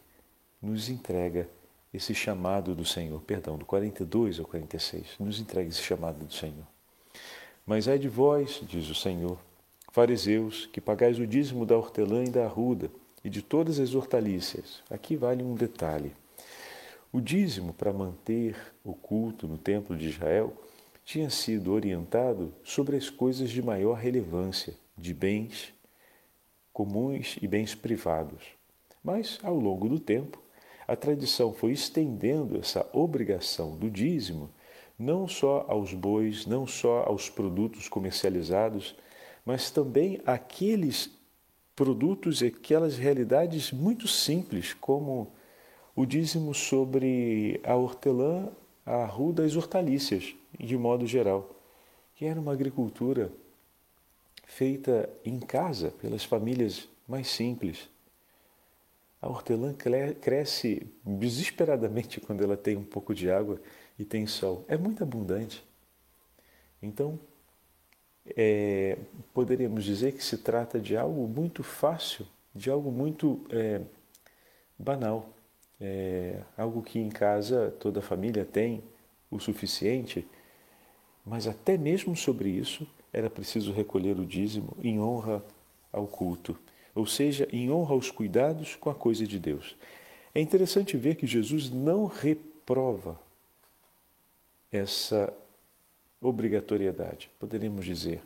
nos 0.62 0.88
entrega 0.88 1.50
esse 1.92 2.14
chamado 2.14 2.76
do 2.76 2.86
Senhor, 2.86 3.20
perdão, 3.22 3.58
do 3.58 3.66
42 3.66 4.40
ao 4.40 4.46
46, 4.46 5.16
nos 5.20 5.40
entrega 5.40 5.70
esse 5.70 5.82
chamado 5.82 6.24
do 6.24 6.34
Senhor. 6.34 6.66
Mas 7.66 7.88
ai 7.88 7.98
de 7.98 8.08
vós, 8.08 8.62
diz 8.68 8.88
o 8.88 8.96
Senhor, 8.96 9.40
fariseus, 9.92 10.68
que 10.68 10.80
pagais 10.80 11.18
o 11.18 11.26
dízimo 11.26 11.66
da 11.66 11.76
hortelã 11.76 12.24
e 12.24 12.30
da 12.30 12.46
arruda 12.46 12.92
e 13.24 13.30
de 13.30 13.42
todas 13.42 13.80
as 13.80 13.96
hortaliças. 13.96 14.84
Aqui 14.90 15.16
vale 15.16 15.44
um 15.44 15.56
detalhe. 15.56 16.14
O 17.12 17.20
dízimo 17.20 17.74
para 17.74 17.92
manter 17.92 18.56
o 18.84 18.94
culto 18.94 19.48
no 19.48 19.58
templo 19.58 19.98
de 19.98 20.08
Israel 20.08 20.54
tinha 21.04 21.30
sido 21.32 21.74
orientado 21.74 22.54
sobre 22.64 22.96
as 22.96 23.10
coisas 23.10 23.50
de 23.50 23.64
maior 23.64 23.96
relevância, 23.96 24.76
de 24.96 25.12
bens 25.14 25.74
comuns 26.72 27.38
e 27.42 27.48
bens 27.48 27.74
privados. 27.74 28.44
Mas, 29.04 29.40
ao 29.42 29.56
longo 29.56 29.90
do 29.90 30.00
tempo, 30.00 30.40
a 30.88 30.96
tradição 30.96 31.52
foi 31.52 31.72
estendendo 31.72 32.58
essa 32.58 32.88
obrigação 32.94 33.76
do 33.76 33.90
dízimo 33.90 34.50
não 34.98 35.28
só 35.28 35.66
aos 35.68 35.94
bois, 35.94 36.46
não 36.46 36.68
só 36.68 37.04
aos 37.08 37.30
produtos 37.30 37.88
comercializados, 37.88 38.96
mas 39.46 39.72
também 39.72 40.22
aqueles 40.26 41.10
produtos 41.76 42.42
e 42.42 42.48
aquelas 42.48 42.98
realidades 42.98 43.72
muito 43.72 44.08
simples, 44.08 44.74
como 44.74 45.32
o 46.00 46.06
dízimo 46.06 46.54
sobre 46.54 47.60
a 47.62 47.76
hortelã, 47.76 48.48
a 48.86 49.04
arruda 49.04 49.44
e 49.44 49.48
as 49.48 49.58
hortaliças, 49.58 50.34
de 50.58 50.78
modo 50.78 51.06
geral, 51.06 51.54
que 52.16 52.24
era 52.24 52.40
uma 52.40 52.54
agricultura 52.54 53.30
feita 54.46 55.10
em 55.26 55.42
casa 55.42 55.92
pelas 55.92 56.24
famílias 56.24 56.88
mais 57.06 57.28
simples. 57.28 57.90
A 59.22 59.28
hortelã 59.28 59.76
cresce 60.22 60.88
desesperadamente 61.04 62.22
quando 62.26 62.46
ela 62.46 62.56
tem 62.56 62.78
um 62.78 62.86
pouco 62.86 63.14
de 63.14 63.30
água 63.30 63.60
e 63.98 64.06
tem 64.06 64.26
sol. 64.26 64.64
É 64.70 64.78
muito 64.78 65.04
abundante. 65.04 65.62
Então, 66.82 67.20
é, 68.38 68.98
poderíamos 69.34 69.84
dizer 69.84 70.14
que 70.14 70.24
se 70.24 70.38
trata 70.38 70.80
de 70.80 70.96
algo 70.96 71.28
muito 71.28 71.62
fácil, 71.62 72.26
de 72.56 72.70
algo 72.70 72.90
muito 72.90 73.46
é, 73.50 73.82
banal, 74.78 75.34
é, 75.80 76.42
algo 76.58 76.82
que 76.82 77.00
em 77.00 77.10
casa 77.10 77.74
toda 77.80 78.00
a 78.00 78.04
família 78.04 78.46
tem 78.46 78.84
o 79.32 79.40
suficiente, 79.40 80.28
mas 81.26 81.48
até 81.48 81.78
mesmo 81.78 82.16
sobre 82.16 82.50
isso 82.50 82.88
era 83.14 83.30
preciso 83.30 83.72
recolher 83.72 84.20
o 84.20 84.26
dízimo 84.26 84.76
em 84.84 85.00
honra 85.00 85.44
ao 85.92 86.06
culto, 86.08 86.58
ou 86.94 87.06
seja, 87.06 87.48
em 87.52 87.72
honra 87.72 87.94
aos 87.94 88.12
cuidados 88.12 88.76
com 88.76 88.90
a 88.90 88.96
coisa 88.96 89.26
de 89.26 89.40
Deus. 89.40 89.76
É 90.34 90.42
interessante 90.42 90.98
ver 90.98 91.16
que 91.16 91.26
Jesus 91.26 91.70
não 91.70 92.06
reprova 92.06 93.20
essa 94.72 95.34
obrigatoriedade, 96.22 97.32
poderíamos 97.40 97.86
dizer, 97.86 98.22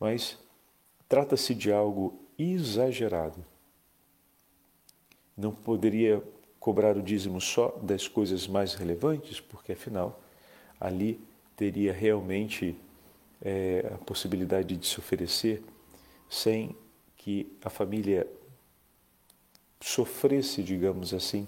mas 0.00 0.38
trata-se 1.08 1.54
de 1.54 1.70
algo 1.70 2.18
exagerado. 2.38 3.44
Não 5.36 5.52
poderia 5.52 6.22
cobrar 6.60 6.96
o 6.96 7.02
dízimo 7.02 7.40
só 7.40 7.76
das 7.82 8.08
coisas 8.08 8.46
mais 8.46 8.74
relevantes, 8.74 9.40
porque 9.40 9.72
afinal 9.72 10.20
ali 10.80 11.20
teria 11.56 11.92
realmente 11.92 12.76
é, 13.42 13.92
a 13.94 13.98
possibilidade 13.98 14.76
de 14.76 14.86
se 14.86 14.98
oferecer 14.98 15.62
sem 16.28 16.74
que 17.16 17.50
a 17.64 17.70
família 17.70 18.26
sofresse, 19.80 20.62
digamos 20.62 21.14
assim, 21.14 21.46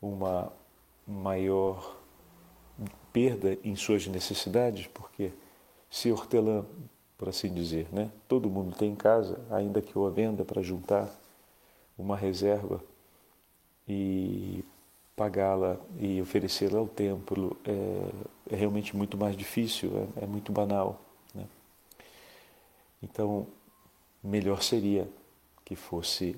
uma 0.00 0.52
maior 1.06 1.96
perda 3.12 3.58
em 3.64 3.74
suas 3.76 4.06
necessidades, 4.06 4.86
porque 4.86 5.32
se 5.90 6.10
hortelã, 6.10 6.64
por 7.18 7.28
assim 7.28 7.52
dizer, 7.52 7.88
né, 7.92 8.10
todo 8.28 8.48
mundo 8.48 8.74
tem 8.76 8.92
em 8.92 8.96
casa, 8.96 9.40
ainda 9.50 9.82
que 9.82 9.94
eu 9.94 10.06
a 10.06 10.10
venda 10.10 10.44
para 10.44 10.62
juntar 10.62 11.08
uma 11.98 12.16
reserva 12.16 12.82
e 13.90 14.64
pagá-la 15.16 15.80
e 15.98 16.22
oferecê-la 16.22 16.78
ao 16.78 16.86
templo 16.86 17.56
é, 17.64 18.54
é, 18.54 18.56
realmente 18.56 18.96
muito 18.96 19.18
mais 19.18 19.36
difícil, 19.36 19.90
é, 20.16 20.22
é 20.22 20.26
muito 20.26 20.52
banal. 20.52 21.02
Né? 21.34 21.44
Então, 23.02 23.48
melhor 24.22 24.62
seria 24.62 25.08
que 25.64 25.74
fosse 25.74 26.36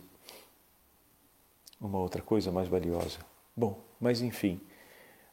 uma 1.79 1.99
outra 1.99 2.23
coisa 2.23 2.51
mais 2.51 2.69
valiosa. 2.69 3.19
Bom, 3.55 3.79
mas 4.01 4.23
enfim, 4.23 4.59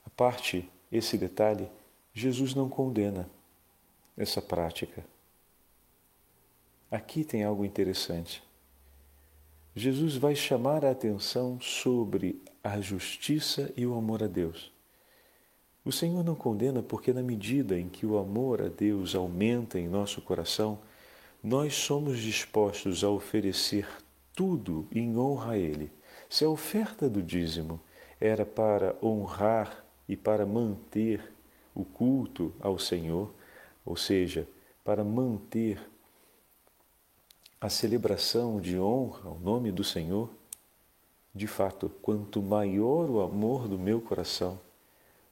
a 0.05 0.09
parte 0.09 0.69
esse 0.91 1.17
detalhe, 1.17 1.69
Jesus 2.13 2.53
não 2.53 2.67
condena 2.67 3.29
essa 4.17 4.41
prática. 4.41 5.05
Aqui 6.91 7.23
tem 7.23 7.45
algo 7.45 7.63
interessante. 7.63 8.43
Jesus 9.79 10.17
vai 10.17 10.35
chamar 10.35 10.83
a 10.83 10.91
atenção 10.91 11.57
sobre 11.61 12.41
a 12.61 12.81
justiça 12.81 13.71
e 13.77 13.85
o 13.85 13.95
amor 13.95 14.21
a 14.21 14.27
Deus. 14.27 14.73
O 15.85 15.91
Senhor 15.91 16.21
não 16.21 16.35
condena 16.35 16.83
porque, 16.83 17.13
na 17.13 17.23
medida 17.23 17.79
em 17.79 17.87
que 17.87 18.05
o 18.05 18.17
amor 18.17 18.61
a 18.61 18.67
Deus 18.67 19.15
aumenta 19.15 19.79
em 19.79 19.87
nosso 19.87 20.21
coração, 20.21 20.79
nós 21.41 21.75
somos 21.75 22.19
dispostos 22.19 23.05
a 23.05 23.09
oferecer 23.09 23.87
tudo 24.35 24.85
em 24.93 25.17
honra 25.17 25.53
a 25.53 25.57
Ele. 25.57 25.89
Se 26.29 26.43
a 26.43 26.49
oferta 26.49 27.09
do 27.09 27.23
dízimo 27.23 27.79
era 28.19 28.45
para 28.45 28.97
honrar 29.01 29.85
e 30.09 30.17
para 30.17 30.45
manter 30.45 31.23
o 31.73 31.85
culto 31.85 32.53
ao 32.59 32.77
Senhor, 32.77 33.33
ou 33.85 33.95
seja, 33.95 34.45
para 34.83 35.05
manter 35.05 35.79
a 37.61 37.67
celebração 37.67 38.61
de 38.61 38.79
honra 38.79 39.29
ao 39.29 39.37
nome 39.37 39.69
do 39.69 39.83
Senhor, 39.83 40.29
de 41.35 41.45
fato, 41.45 41.91
quanto 42.01 42.41
maior 42.41 43.09
o 43.09 43.19
amor 43.19 43.67
do 43.67 43.77
meu 43.77 43.99
coração, 43.99 44.57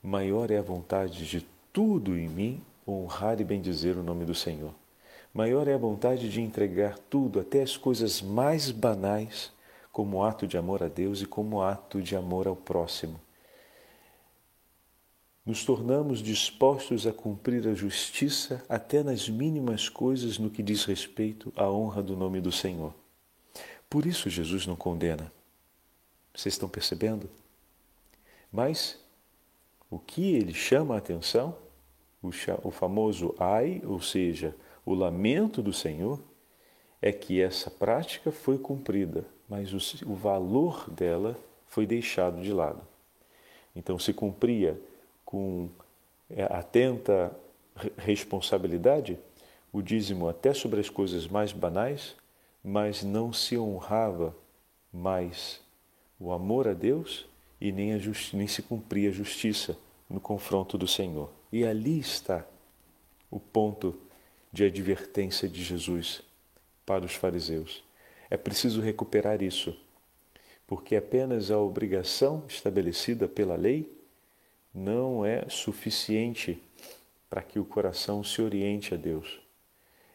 maior 0.03 0.51
é 0.51 0.57
a 0.57 0.62
vontade 0.62 1.25
de 1.25 1.48
tudo 1.72 2.17
em 2.17 2.27
mim 2.27 2.62
honrar 2.86 3.39
e 3.39 3.46
bendizer 3.46 3.98
o 3.98 4.03
nome 4.03 4.25
do 4.25 4.36
Senhor. 4.36 4.74
Maior 5.34 5.69
é 5.69 5.74
a 5.74 5.77
vontade 5.77 6.29
de 6.29 6.41
entregar 6.41 6.98
tudo, 7.10 7.39
até 7.39 7.62
as 7.62 7.77
coisas 7.77 8.22
mais 8.22 8.72
banais, 8.72 9.51
como 9.89 10.22
ato 10.22 10.46
de 10.46 10.57
amor 10.57 10.84
a 10.84 10.88
Deus 10.89 11.22
e 11.22 11.25
como 11.25 11.62
ato 11.62 12.01
de 12.01 12.15
amor 12.15 12.46
ao 12.46 12.55
próximo. 12.55 13.19
Nos 15.48 15.63
tornamos 15.63 16.22
dispostos 16.22 17.08
a 17.08 17.13
cumprir 17.13 17.70
a 17.70 17.74
justiça 17.74 18.62
até 18.68 19.01
nas 19.01 19.30
mínimas 19.30 19.88
coisas 19.88 20.38
no 20.38 20.50
que 20.50 20.62
diz 20.62 20.84
respeito 20.84 21.54
à 21.56 21.72
honra 21.72 22.04
do 22.04 22.18
nome 22.18 22.42
do 22.42 22.51
Senhor. 22.51 22.94
Por 23.89 24.06
isso 24.06 24.30
Jesus 24.30 24.68
não 24.68 24.75
condena. 24.75 25.32
Vocês 26.36 26.54
estão 26.54 26.68
percebendo? 26.68 27.30
Mas 28.51 29.00
o 29.89 29.98
que 29.98 30.36
ele 30.36 30.54
chama 30.54 30.96
a 30.96 30.98
atenção, 30.98 31.56
o, 32.22 32.70
famoso 32.70 33.34
ai, 33.39 33.82
ou 33.86 34.01
seja, 34.01 34.54
o 34.86 34.94
lamento 34.94 35.62
do 35.62 35.72
Senhor, 35.72 36.20
é 37.01 37.13
que 37.13 37.42
essa 37.42 37.72
prática 37.72 38.34
foi 38.34 38.58
cumprida, 38.58 39.25
mas 39.48 39.72
o, 39.72 40.12
o 40.12 40.13
valor 40.13 40.89
dela 40.89 41.39
foi 41.68 41.86
deixado 41.86 42.42
de 42.42 42.51
lado. 42.51 42.82
Então 43.74 43.98
se 43.98 44.12
cumpria 44.12 44.77
com 45.27 45.69
é, 46.29 46.43
atenta 46.43 47.38
responsabilidade 47.98 49.19
o 49.74 49.81
dízimo 49.81 50.29
até 50.29 50.53
sobre 50.53 50.79
as 50.79 50.89
coisas 50.89 51.27
mais 51.27 51.51
banais, 51.51 52.15
mas 52.63 53.03
não 53.03 53.34
se 53.34 53.57
honrava 53.57 54.34
mais 54.91 55.60
o 56.17 56.31
amor 56.31 56.65
a 56.65 56.74
Deus 56.74 57.25
e 57.60 57.74
nem, 57.74 57.93
a 57.93 58.00
nem 58.34 58.48
se 58.48 58.62
cumpria 58.62 59.10
a 59.10 59.12
justiça 59.12 59.77
no 60.10 60.22
confronto 60.22 60.77
do 60.77 60.88
Senhor. 60.88 61.29
E 61.51 61.65
ali 61.65 62.00
está 62.00 62.46
o 63.29 63.38
ponto 63.38 64.00
de 64.50 64.63
advertência 64.63 65.50
de 65.50 65.62
Jesus 65.62 66.22
para 66.86 67.03
os 67.03 67.13
fariseus. 67.13 67.84
É 68.29 68.38
preciso 68.38 68.79
recuperar 68.79 69.43
isso, 69.43 69.77
porque 70.65 70.96
apenas 70.96 71.51
a 71.51 71.60
obrigação 71.60 72.46
estabelecida 72.48 73.27
pela 73.27 73.57
lei 73.57 73.97
não 74.77 75.25
é 75.25 75.50
suficiente 75.50 76.62
para 77.29 77.41
que 77.41 77.60
o 77.60 77.65
coração 77.65 78.24
se 78.24 78.41
oriente 78.41 78.93
a 78.93 78.98
Deus. 78.98 79.39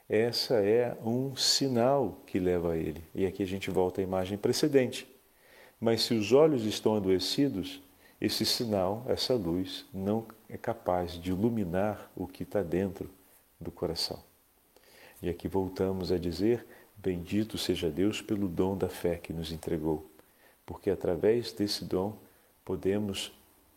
Essa 0.08 0.54
é 0.54 0.96
um 1.04 1.34
sinal 1.34 2.22
que 2.26 2.38
leva 2.38 2.72
a 2.72 2.76
Ele. 2.76 3.02
E 3.14 3.26
aqui 3.26 3.42
a 3.42 3.46
gente 3.46 3.70
volta 3.70 4.00
à 4.00 4.04
imagem 4.04 4.38
precedente. 4.38 5.06
Mas 5.80 6.02
se 6.02 6.14
os 6.14 6.32
olhos 6.32 6.64
estão 6.64 6.94
adoecidos, 6.94 7.80
esse 8.20 8.46
sinal, 8.46 9.04
essa 9.08 9.34
luz, 9.34 9.84
não 9.92 10.24
é 10.48 10.56
capaz 10.56 11.20
de 11.20 11.30
iluminar 11.30 12.08
o 12.14 12.26
que 12.26 12.44
está 12.44 12.62
dentro 12.62 13.10
do 13.60 13.72
coração. 13.72 14.22
E 15.20 15.28
aqui 15.28 15.48
voltamos 15.48 16.12
a 16.12 16.18
dizer: 16.18 16.64
Bendito 16.96 17.58
seja 17.58 17.90
Deus 17.90 18.22
pelo 18.22 18.46
dom 18.46 18.76
da 18.76 18.88
fé 18.88 19.16
que 19.16 19.32
nos 19.32 19.50
entregou, 19.50 20.08
porque 20.64 20.88
através 20.88 21.52
desse 21.52 21.84
dom 21.84 22.16
podemos 22.64 23.32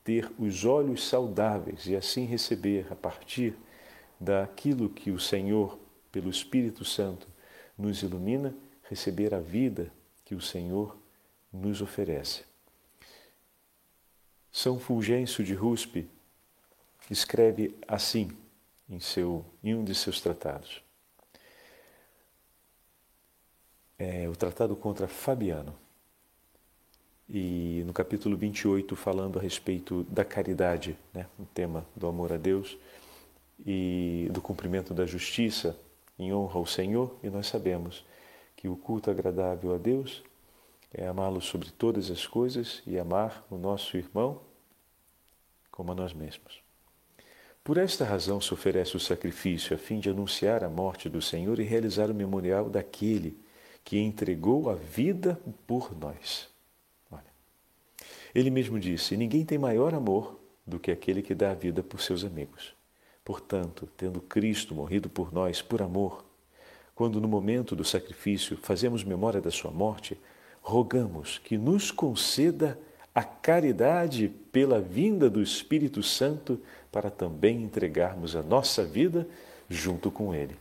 ter 0.05 0.31
os 0.37 0.63
olhos 0.63 1.03
saudáveis 1.03 1.87
e 1.87 1.95
assim 1.95 2.25
receber, 2.25 2.85
a 2.91 2.95
partir 2.95 3.55
daquilo 4.19 4.87
que 4.87 5.09
o 5.09 5.19
Senhor, 5.19 5.79
pelo 6.11 6.29
Espírito 6.29 6.85
Santo, 6.85 7.27
nos 7.75 8.03
ilumina, 8.03 8.55
receber 8.83 9.33
a 9.33 9.39
vida 9.39 9.91
que 10.23 10.35
o 10.35 10.39
Senhor 10.39 10.95
nos 11.51 11.81
oferece. 11.81 12.43
São 14.51 14.79
Fulgêncio 14.79 15.43
de 15.43 15.55
Ruspe 15.55 16.07
escreve 17.09 17.75
assim 17.87 18.29
em, 18.87 18.99
seu, 18.99 19.43
em 19.63 19.73
um 19.73 19.83
de 19.83 19.95
seus 19.95 20.21
tratados. 20.21 20.83
É 23.97 24.29
o 24.29 24.35
tratado 24.35 24.75
contra 24.75 25.07
Fabiano. 25.07 25.75
E 27.27 27.83
no 27.85 27.93
capítulo 27.93 28.37
28, 28.37 28.95
falando 28.95 29.39
a 29.39 29.41
respeito 29.41 30.03
da 30.03 30.23
caridade, 30.23 30.95
né, 31.13 31.25
o 31.39 31.45
tema 31.45 31.85
do 31.95 32.07
amor 32.07 32.31
a 32.31 32.37
Deus 32.37 32.77
e 33.65 34.29
do 34.31 34.41
cumprimento 34.41 34.93
da 34.93 35.05
justiça 35.05 35.77
em 36.19 36.33
honra 36.33 36.59
ao 36.59 36.65
Senhor, 36.65 37.15
e 37.23 37.29
nós 37.29 37.47
sabemos 37.47 38.05
que 38.55 38.67
o 38.67 38.75
culto 38.75 39.09
agradável 39.09 39.73
a 39.73 39.77
Deus 39.77 40.23
é 40.93 41.07
amá-lo 41.07 41.41
sobre 41.41 41.71
todas 41.71 42.09
as 42.09 42.25
coisas 42.25 42.81
e 42.87 42.97
amar 42.97 43.45
o 43.49 43.57
nosso 43.57 43.97
irmão 43.97 44.41
como 45.71 45.91
a 45.91 45.95
nós 45.95 46.13
mesmos. 46.13 46.63
Por 47.63 47.77
esta 47.77 48.05
razão 48.05 48.39
se 48.39 48.53
oferece 48.53 48.95
o 48.95 48.99
sacrifício 48.99 49.75
a 49.75 49.79
fim 49.79 49.99
de 49.99 50.09
anunciar 50.09 50.63
a 50.63 50.69
morte 50.69 51.09
do 51.09 51.21
Senhor 51.21 51.59
e 51.59 51.63
realizar 51.63 52.09
o 52.11 52.13
memorial 52.13 52.69
daquele 52.69 53.37
que 53.83 53.97
entregou 53.97 54.69
a 54.69 54.75
vida 54.75 55.39
por 55.67 55.97
nós. 55.97 56.54
Ele 58.35 58.49
mesmo 58.49 58.77
disse: 58.77 59.15
Ninguém 59.15 59.45
tem 59.45 59.57
maior 59.57 59.93
amor 59.93 60.37
do 60.67 60.77
que 60.77 60.91
aquele 60.91 61.21
que 61.21 61.33
dá 61.33 61.51
a 61.51 61.55
vida 61.55 61.81
por 61.81 62.01
seus 62.01 62.25
amigos. 62.25 62.75
Portanto, 63.23 63.87
tendo 63.95 64.19
Cristo 64.19 64.75
morrido 64.75 65.09
por 65.09 65.33
nós 65.33 65.61
por 65.61 65.81
amor, 65.81 66.25
quando 66.93 67.21
no 67.21 67.27
momento 67.27 67.75
do 67.75 67.85
sacrifício 67.85 68.57
fazemos 68.57 69.03
memória 69.03 69.39
da 69.39 69.49
sua 69.49 69.71
morte, 69.71 70.19
rogamos 70.61 71.37
que 71.37 71.57
nos 71.57 71.91
conceda 71.91 72.77
a 73.13 73.23
caridade 73.23 74.27
pela 74.51 74.81
vinda 74.81 75.29
do 75.29 75.41
Espírito 75.41 76.03
Santo 76.03 76.61
para 76.91 77.09
também 77.09 77.63
entregarmos 77.63 78.35
a 78.35 78.43
nossa 78.43 78.83
vida 78.83 79.27
junto 79.69 80.11
com 80.11 80.35
Ele. 80.35 80.55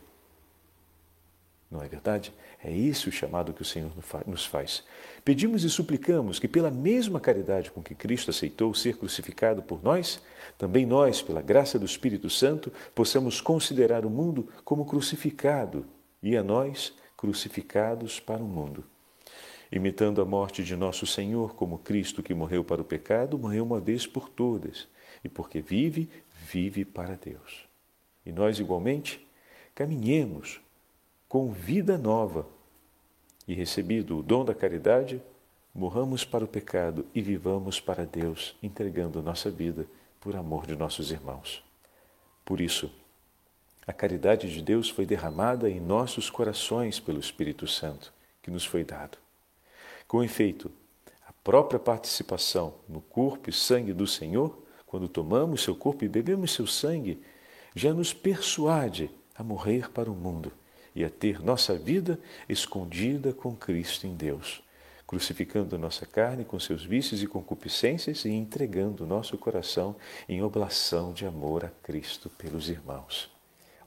Não 1.69 1.81
é 1.81 1.87
verdade? 1.87 2.33
É 2.65 2.75
esse 2.75 3.07
o 3.07 3.11
chamado 3.11 3.53
que 3.53 3.61
o 3.61 3.65
Senhor 3.65 3.91
nos 4.25 4.43
faz. 4.43 4.83
Pedimos 5.23 5.63
e 5.63 5.69
suplicamos 5.69 6.39
que, 6.39 6.47
pela 6.47 6.71
mesma 6.71 7.19
caridade 7.19 7.69
com 7.69 7.83
que 7.83 7.93
Cristo 7.93 8.31
aceitou 8.31 8.73
ser 8.73 8.97
crucificado 8.97 9.61
por 9.61 9.83
nós, 9.83 10.19
também 10.57 10.83
nós, 10.83 11.21
pela 11.21 11.43
graça 11.43 11.77
do 11.77 11.85
Espírito 11.85 12.27
Santo, 12.27 12.73
possamos 12.95 13.39
considerar 13.39 14.03
o 14.03 14.09
mundo 14.09 14.49
como 14.63 14.83
crucificado 14.83 15.85
e 16.23 16.35
a 16.35 16.41
nós 16.41 16.91
crucificados 17.15 18.19
para 18.19 18.41
o 18.41 18.47
mundo 18.47 18.83
imitando 19.71 20.21
a 20.21 20.25
morte 20.25 20.63
de 20.63 20.75
nosso 20.75 21.05
Senhor 21.05 21.55
como 21.55 21.79
Cristo 21.79 22.23
que 22.23 22.33
morreu 22.33 22.63
para 22.63 22.81
o 22.81 22.85
pecado, 22.85 23.37
morreu 23.37 23.63
uma 23.63 23.79
vez 23.79 24.07
por 24.07 24.29
todas, 24.29 24.87
e 25.23 25.27
porque 25.27 25.59
vive, 25.59 26.09
vive 26.49 26.85
para 26.85 27.15
Deus. 27.15 27.65
E 28.25 28.31
nós, 28.31 28.59
igualmente, 28.59 29.27
caminhemos 29.73 30.61
com 31.27 31.51
vida 31.51 31.97
nova 31.97 32.47
e, 33.47 33.53
recebido 33.53 34.17
o 34.17 34.23
dom 34.23 34.43
da 34.43 34.53
caridade, 34.53 35.21
morramos 35.73 36.23
para 36.23 36.43
o 36.43 36.47
pecado 36.47 37.05
e 37.13 37.21
vivamos 37.21 37.79
para 37.79 38.05
Deus, 38.05 38.55
entregando 38.63 39.21
nossa 39.21 39.51
vida 39.51 39.85
por 40.19 40.35
amor 40.35 40.65
de 40.65 40.75
nossos 40.75 41.11
irmãos. 41.11 41.63
Por 42.43 42.61
isso, 42.61 42.91
a 43.85 43.93
caridade 43.93 44.51
de 44.51 44.61
Deus 44.61 44.89
foi 44.89 45.05
derramada 45.05 45.69
em 45.69 45.79
nossos 45.79 46.29
corações 46.29 46.99
pelo 46.99 47.19
Espírito 47.19 47.67
Santo 47.67 48.11
que 48.41 48.49
nos 48.49 48.65
foi 48.65 48.83
dado. 48.83 49.17
Com 50.07 50.23
efeito, 50.23 50.71
a 51.27 51.33
própria 51.43 51.79
participação 51.79 52.75
no 52.87 53.01
corpo 53.01 53.49
e 53.49 53.53
sangue 53.53 53.93
do 53.93 54.07
Senhor, 54.07 54.57
quando 54.85 55.07
tomamos 55.07 55.63
seu 55.63 55.75
corpo 55.75 56.03
e 56.03 56.07
bebemos 56.07 56.51
seu 56.51 56.65
sangue, 56.65 57.21
já 57.75 57.93
nos 57.93 58.13
persuade 58.13 59.09
a 59.35 59.43
morrer 59.43 59.91
para 59.91 60.09
o 60.09 60.15
mundo 60.15 60.51
e 60.95 61.03
a 61.03 61.09
ter 61.09 61.41
nossa 61.43 61.75
vida 61.75 62.19
escondida 62.47 63.33
com 63.33 63.55
Cristo 63.55 64.07
em 64.07 64.15
Deus. 64.15 64.63
crucificando 65.07 65.77
nossa 65.77 66.05
carne 66.05 66.43
com 66.43 66.59
seus 66.59 66.83
vícios 66.83 67.21
e 67.21 67.27
concupiscências 67.27 68.25
e 68.25 68.29
entregando 68.29 69.05
nosso 69.05 69.37
coração 69.37 69.95
em 70.27 70.41
oblação 70.41 71.13
de 71.13 71.25
amor 71.25 71.63
a 71.63 71.69
Cristo 71.83 72.27
pelos 72.29 72.69
irmãos. 72.69 73.29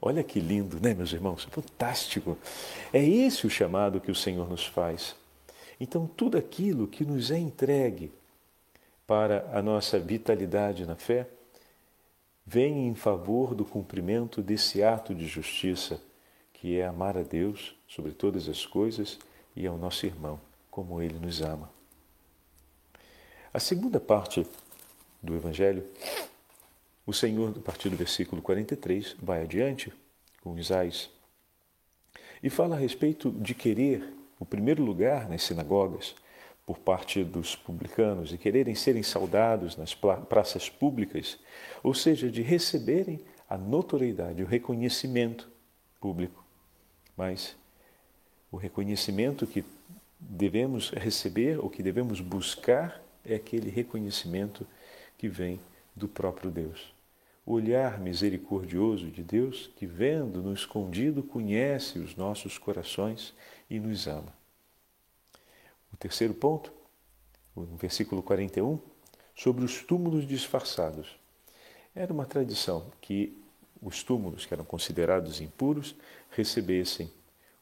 Olha 0.00 0.22
que 0.22 0.38
lindo, 0.38 0.78
né, 0.80 0.94
meus 0.94 1.12
irmãos? 1.12 1.44
Fantástico. 1.50 2.38
É 2.92 3.04
esse 3.04 3.46
o 3.46 3.50
chamado 3.50 4.00
que 4.00 4.12
o 4.12 4.14
Senhor 4.14 4.48
nos 4.48 4.64
faz. 4.64 5.16
Então, 5.80 6.06
tudo 6.06 6.38
aquilo 6.38 6.86
que 6.86 7.04
nos 7.04 7.32
é 7.32 7.38
entregue 7.38 8.12
para 9.06 9.48
a 9.52 9.60
nossa 9.60 9.98
vitalidade 9.98 10.86
na 10.86 10.94
fé 10.94 11.26
vem 12.46 12.86
em 12.86 12.94
favor 12.94 13.54
do 13.54 13.64
cumprimento 13.64 14.40
desse 14.40 14.82
ato 14.82 15.14
de 15.14 15.26
justiça, 15.26 16.00
que 16.60 16.78
é 16.78 16.86
amar 16.86 17.16
a 17.16 17.22
Deus 17.22 17.74
sobre 17.86 18.12
todas 18.12 18.48
as 18.48 18.66
coisas 18.66 19.18
e 19.56 19.66
ao 19.66 19.78
nosso 19.78 20.06
irmão 20.06 20.40
como 20.70 21.00
ele 21.00 21.18
nos 21.18 21.40
ama. 21.40 21.70
A 23.52 23.58
segunda 23.58 23.98
parte 23.98 24.46
do 25.22 25.34
Evangelho 25.34 25.84
o 27.08 27.12
Senhor, 27.14 27.54
a 27.56 27.60
partir 27.60 27.88
do 27.88 27.96
versículo 27.96 28.42
43, 28.42 29.16
vai 29.22 29.40
adiante 29.40 29.90
com 30.42 30.58
Isais 30.58 31.08
e 32.42 32.50
fala 32.50 32.76
a 32.76 32.78
respeito 32.78 33.30
de 33.30 33.54
querer 33.54 34.12
o 34.38 34.44
primeiro 34.44 34.84
lugar 34.84 35.26
nas 35.26 35.42
sinagogas 35.42 36.14
por 36.66 36.78
parte 36.78 37.24
dos 37.24 37.56
publicanos 37.56 38.30
e 38.30 38.36
quererem 38.36 38.74
serem 38.74 39.02
saudados 39.02 39.74
nas 39.74 39.94
praças 39.94 40.68
públicas, 40.68 41.38
ou 41.82 41.94
seja, 41.94 42.30
de 42.30 42.42
receberem 42.42 43.20
a 43.48 43.56
notoriedade, 43.56 44.42
o 44.42 44.46
reconhecimento 44.46 45.48
público. 45.98 46.44
Mas 47.18 47.54
o 48.50 48.56
reconhecimento 48.56 49.46
que 49.46 49.62
devemos 50.18 50.88
receber, 50.90 51.58
ou 51.58 51.68
que 51.68 51.82
devemos 51.82 52.22
buscar, 52.22 53.02
é 53.26 53.34
aquele 53.34 53.68
reconhecimento 53.68 54.66
que 55.18 55.28
vem 55.28 55.60
do 55.94 56.08
próprio 56.08 56.50
Deus 56.50 56.96
o 57.48 57.54
olhar 57.54 57.98
misericordioso 57.98 59.06
de 59.06 59.22
Deus 59.22 59.70
que, 59.74 59.86
vendo 59.86 60.42
no 60.42 60.52
escondido, 60.52 61.22
conhece 61.22 61.98
os 61.98 62.14
nossos 62.14 62.58
corações 62.58 63.32
e 63.70 63.80
nos 63.80 64.06
ama. 64.06 64.34
O 65.90 65.96
terceiro 65.96 66.34
ponto, 66.34 66.70
no 67.56 67.64
versículo 67.78 68.22
41, 68.22 68.78
sobre 69.34 69.64
os 69.64 69.82
túmulos 69.82 70.28
disfarçados. 70.28 71.18
Era 71.94 72.12
uma 72.12 72.26
tradição 72.26 72.92
que 73.00 73.37
os 73.80 74.02
túmulos 74.02 74.44
que 74.46 74.54
eram 74.54 74.64
considerados 74.64 75.40
impuros 75.40 75.94
recebessem 76.30 77.10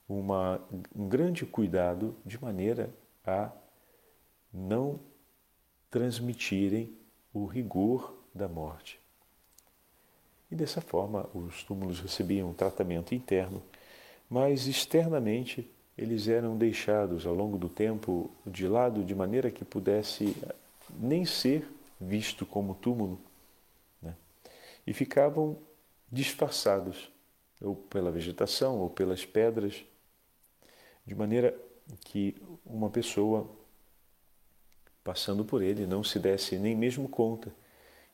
uma, 0.08 0.60
um 0.94 1.08
grande 1.08 1.44
cuidado 1.44 2.16
de 2.24 2.40
maneira 2.40 2.90
a 3.24 3.50
não 4.52 5.00
transmitirem 5.90 6.96
o 7.32 7.44
rigor 7.44 8.14
da 8.34 8.48
morte. 8.48 9.00
E 10.50 10.54
dessa 10.54 10.80
forma, 10.80 11.28
os 11.34 11.62
túmulos 11.64 12.00
recebiam 12.00 12.50
um 12.50 12.54
tratamento 12.54 13.14
interno, 13.14 13.62
mas 14.30 14.66
externamente 14.66 15.68
eles 15.98 16.28
eram 16.28 16.56
deixados 16.56 17.26
ao 17.26 17.34
longo 17.34 17.58
do 17.58 17.68
tempo 17.68 18.30
de 18.46 18.68
lado 18.68 19.02
de 19.02 19.14
maneira 19.14 19.50
que 19.50 19.64
pudesse 19.64 20.36
nem 20.98 21.24
ser 21.24 21.66
visto 22.00 22.44
como 22.44 22.74
túmulo. 22.74 23.18
Né? 24.00 24.14
E 24.86 24.92
ficavam 24.92 25.58
disfarçados, 26.16 27.10
ou 27.60 27.76
pela 27.76 28.10
vegetação, 28.10 28.78
ou 28.78 28.88
pelas 28.88 29.24
pedras, 29.24 29.84
de 31.06 31.14
maneira 31.14 31.54
que 32.00 32.34
uma 32.64 32.90
pessoa 32.90 33.48
passando 35.04 35.44
por 35.44 35.62
ele 35.62 35.86
não 35.86 36.02
se 36.02 36.18
desse 36.18 36.58
nem 36.58 36.74
mesmo 36.74 37.08
conta 37.08 37.54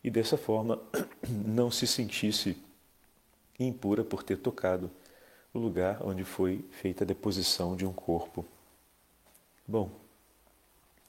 e 0.04 0.10
dessa 0.10 0.36
forma 0.36 0.82
não 1.46 1.70
se 1.70 1.86
sentisse 1.86 2.56
impura 3.58 4.02
por 4.02 4.22
ter 4.24 4.36
tocado 4.36 4.90
o 5.54 5.58
lugar 5.58 6.02
onde 6.04 6.24
foi 6.24 6.64
feita 6.72 7.04
a 7.04 7.06
deposição 7.06 7.76
de 7.76 7.86
um 7.86 7.92
corpo. 7.92 8.44
Bom, 9.66 9.90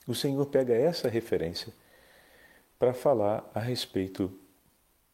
o 0.07 0.13
Senhor 0.13 0.45
pega 0.45 0.75
essa 0.75 1.09
referência 1.09 1.73
para 2.77 2.93
falar 2.93 3.49
a 3.53 3.59
respeito 3.59 4.31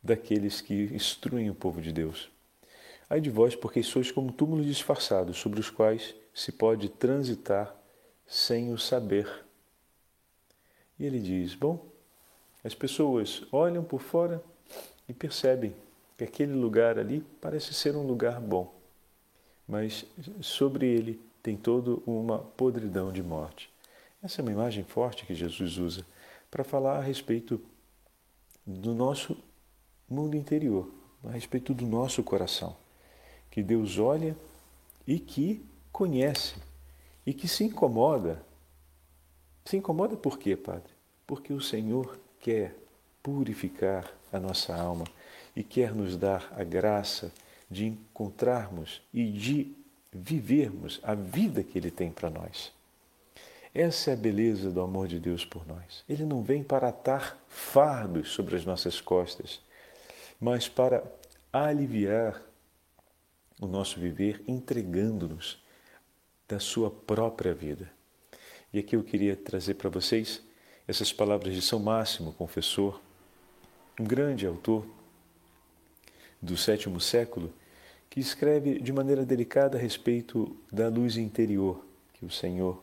daqueles 0.02 0.62
que 0.62 0.86
instruem 0.94 1.50
o 1.50 1.56
povo 1.56 1.82
de 1.82 1.92
Deus. 1.92 2.30
Ai 3.10 3.20
de 3.20 3.30
vós, 3.30 3.56
porque 3.56 3.82
sois 3.82 4.12
como 4.12 4.32
túmulos 4.32 4.66
disfarçados, 4.66 5.38
sobre 5.38 5.60
os 5.60 5.70
quais 5.70 6.16
se 6.34 6.52
pode 6.52 6.90
transitar 6.90 7.76
sem 8.28 8.72
o 8.72 8.78
saber. 8.78 9.28
E 11.00 11.06
ele 11.06 11.20
diz: 11.20 11.56
Bom, 11.56 11.86
as 12.64 12.76
pessoas 12.76 13.44
olham 13.52 13.84
por 13.84 14.02
fora 14.02 14.44
e 15.08 15.14
percebem 15.14 15.74
que 16.18 16.24
aquele 16.24 16.54
lugar 16.54 17.00
ali 17.00 17.26
parece 17.42 17.74
ser 17.74 17.96
um 17.96 18.06
lugar 18.06 18.40
bom, 18.40 18.74
mas 19.68 20.06
sobre 20.42 20.86
ele 20.86 21.20
tem 21.42 21.56
toda 21.56 21.92
uma 22.06 22.40
podridão 22.40 23.12
de 23.12 23.24
morte. 23.24 23.72
Essa 24.22 24.42
é 24.42 24.44
uma 24.44 24.52
imagem 24.52 24.84
forte 24.84 25.26
que 25.26 25.34
Jesus 25.34 25.78
usa 25.78 26.06
para 26.52 26.64
falar 26.64 26.98
a 26.98 27.02
respeito 27.02 27.62
do 28.66 28.94
nosso 28.94 29.38
mundo 30.10 30.36
interior, 30.36 30.90
a 31.24 31.32
respeito 31.32 31.74
do 31.74 31.86
nosso 31.86 32.24
coração, 32.24 32.76
que 33.52 33.62
Deus 33.62 33.98
olha 33.98 34.36
e 35.06 35.20
que 35.20 35.66
conhece 35.92 36.56
e 37.26 37.34
que 37.34 37.48
se 37.48 37.64
incomoda. 37.64 38.42
Se 39.66 39.78
incomoda 39.78 40.16
por 40.16 40.40
quê, 40.40 40.56
Padre? 40.56 40.92
Porque 41.28 41.54
o 41.54 41.62
Senhor 41.62 42.20
quer 42.40 42.76
purificar 43.22 44.12
a 44.32 44.40
nossa 44.40 44.76
alma 44.76 45.06
e 45.56 45.64
quer 45.64 45.94
nos 45.94 46.16
dar 46.18 46.52
a 46.56 46.64
graça 46.64 47.32
de 47.70 47.86
encontrarmos 47.86 49.02
e 49.14 49.30
de 49.32 49.76
vivermos 50.12 51.00
a 51.04 51.14
vida 51.14 51.64
que 51.64 51.78
Ele 51.78 51.92
tem 51.92 52.12
para 52.12 52.30
nós. 52.30 52.72
Essa 53.74 54.12
é 54.12 54.14
a 54.14 54.18
beleza 54.18 54.72
do 54.72 54.82
amor 54.82 55.08
de 55.08 55.20
Deus 55.20 55.46
por 55.46 55.68
nós. 55.68 56.04
Ele 56.10 56.26
não 56.26 56.42
vem 56.42 56.64
para 56.64 56.90
atar 56.90 57.38
fardos 57.48 58.30
sobre 58.30 58.56
as 58.56 58.66
nossas 58.66 59.00
costas, 59.00 59.62
mas 60.40 60.70
para 60.70 61.04
aliviar 61.52 62.42
o 63.60 63.68
nosso 63.68 64.00
viver 64.00 64.42
entregando-nos 64.48 65.62
da 66.48 66.60
sua 66.60 66.90
própria 66.90 67.54
vida. 67.54 67.92
E 68.72 68.80
aqui 68.80 68.96
eu 68.96 69.04
queria 69.04 69.36
trazer 69.36 69.74
para 69.74 69.90
vocês 69.90 70.42
essas 70.88 71.12
palavras 71.12 71.54
de 71.54 71.62
São 71.62 71.80
Máximo, 71.80 72.34
confessor, 72.34 73.00
um 74.00 74.04
grande 74.04 74.48
autor 74.48 74.86
do 76.42 76.56
sétimo 76.56 77.02
século, 77.02 77.54
que 78.10 78.20
escreve 78.20 78.80
de 78.80 78.94
maneira 78.94 79.26
delicada 79.26 79.78
a 79.78 79.82
respeito 79.82 80.56
da 80.72 80.88
luz 80.88 81.18
interior 81.18 81.86
que 82.14 82.26
o 82.26 82.32
Senhor, 82.32 82.82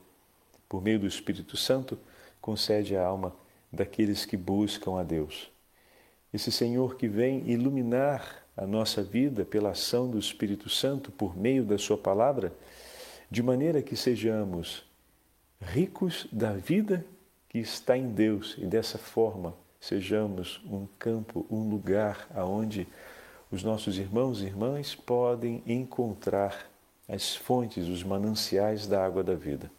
por 0.69 0.83
meio 0.83 1.01
do 1.01 1.07
Espírito 1.07 1.57
Santo, 1.57 1.99
concede 2.41 2.97
à 2.97 3.05
alma 3.05 3.35
daqueles 3.73 4.25
que 4.25 4.37
buscam 4.37 5.01
a 5.01 5.03
Deus. 5.03 5.51
Esse 6.37 6.53
Senhor 6.53 6.97
que 6.97 7.09
vem 7.09 7.49
iluminar 7.51 8.45
a 8.55 8.67
nossa 8.67 9.03
vida 9.03 9.43
pela 9.43 9.71
ação 9.71 10.07
do 10.07 10.19
Espírito 10.19 10.69
Santo 10.69 11.11
por 11.11 11.35
meio 11.35 11.65
da 11.65 11.79
Sua 11.79 11.97
palavra, 11.97 12.53
de 13.31 13.43
maneira 13.43 13.81
que 13.81 13.97
sejamos 13.97 14.85
ricos 15.59 16.29
da 16.31 16.53
vida 16.53 17.07
que 17.49 17.57
está 17.57 17.97
em 17.97 18.11
Deus 18.11 18.55
e 18.59 18.67
dessa 18.67 18.99
forma 18.99 19.55
sejamos 19.81 20.61
um 20.67 20.87
campo, 20.99 21.47
um 21.51 21.71
lugar 21.71 22.29
aonde 22.35 22.87
os 23.51 23.63
nossos 23.63 23.97
irmãos 23.97 24.43
e 24.43 24.45
irmãs 24.45 24.95
podem 24.95 25.63
encontrar 25.67 26.71
as 27.09 27.35
fontes, 27.35 27.89
os 27.89 28.05
mananciais 28.05 28.87
da 28.87 29.03
água 29.03 29.25
da 29.25 29.35
vida. 29.35 29.71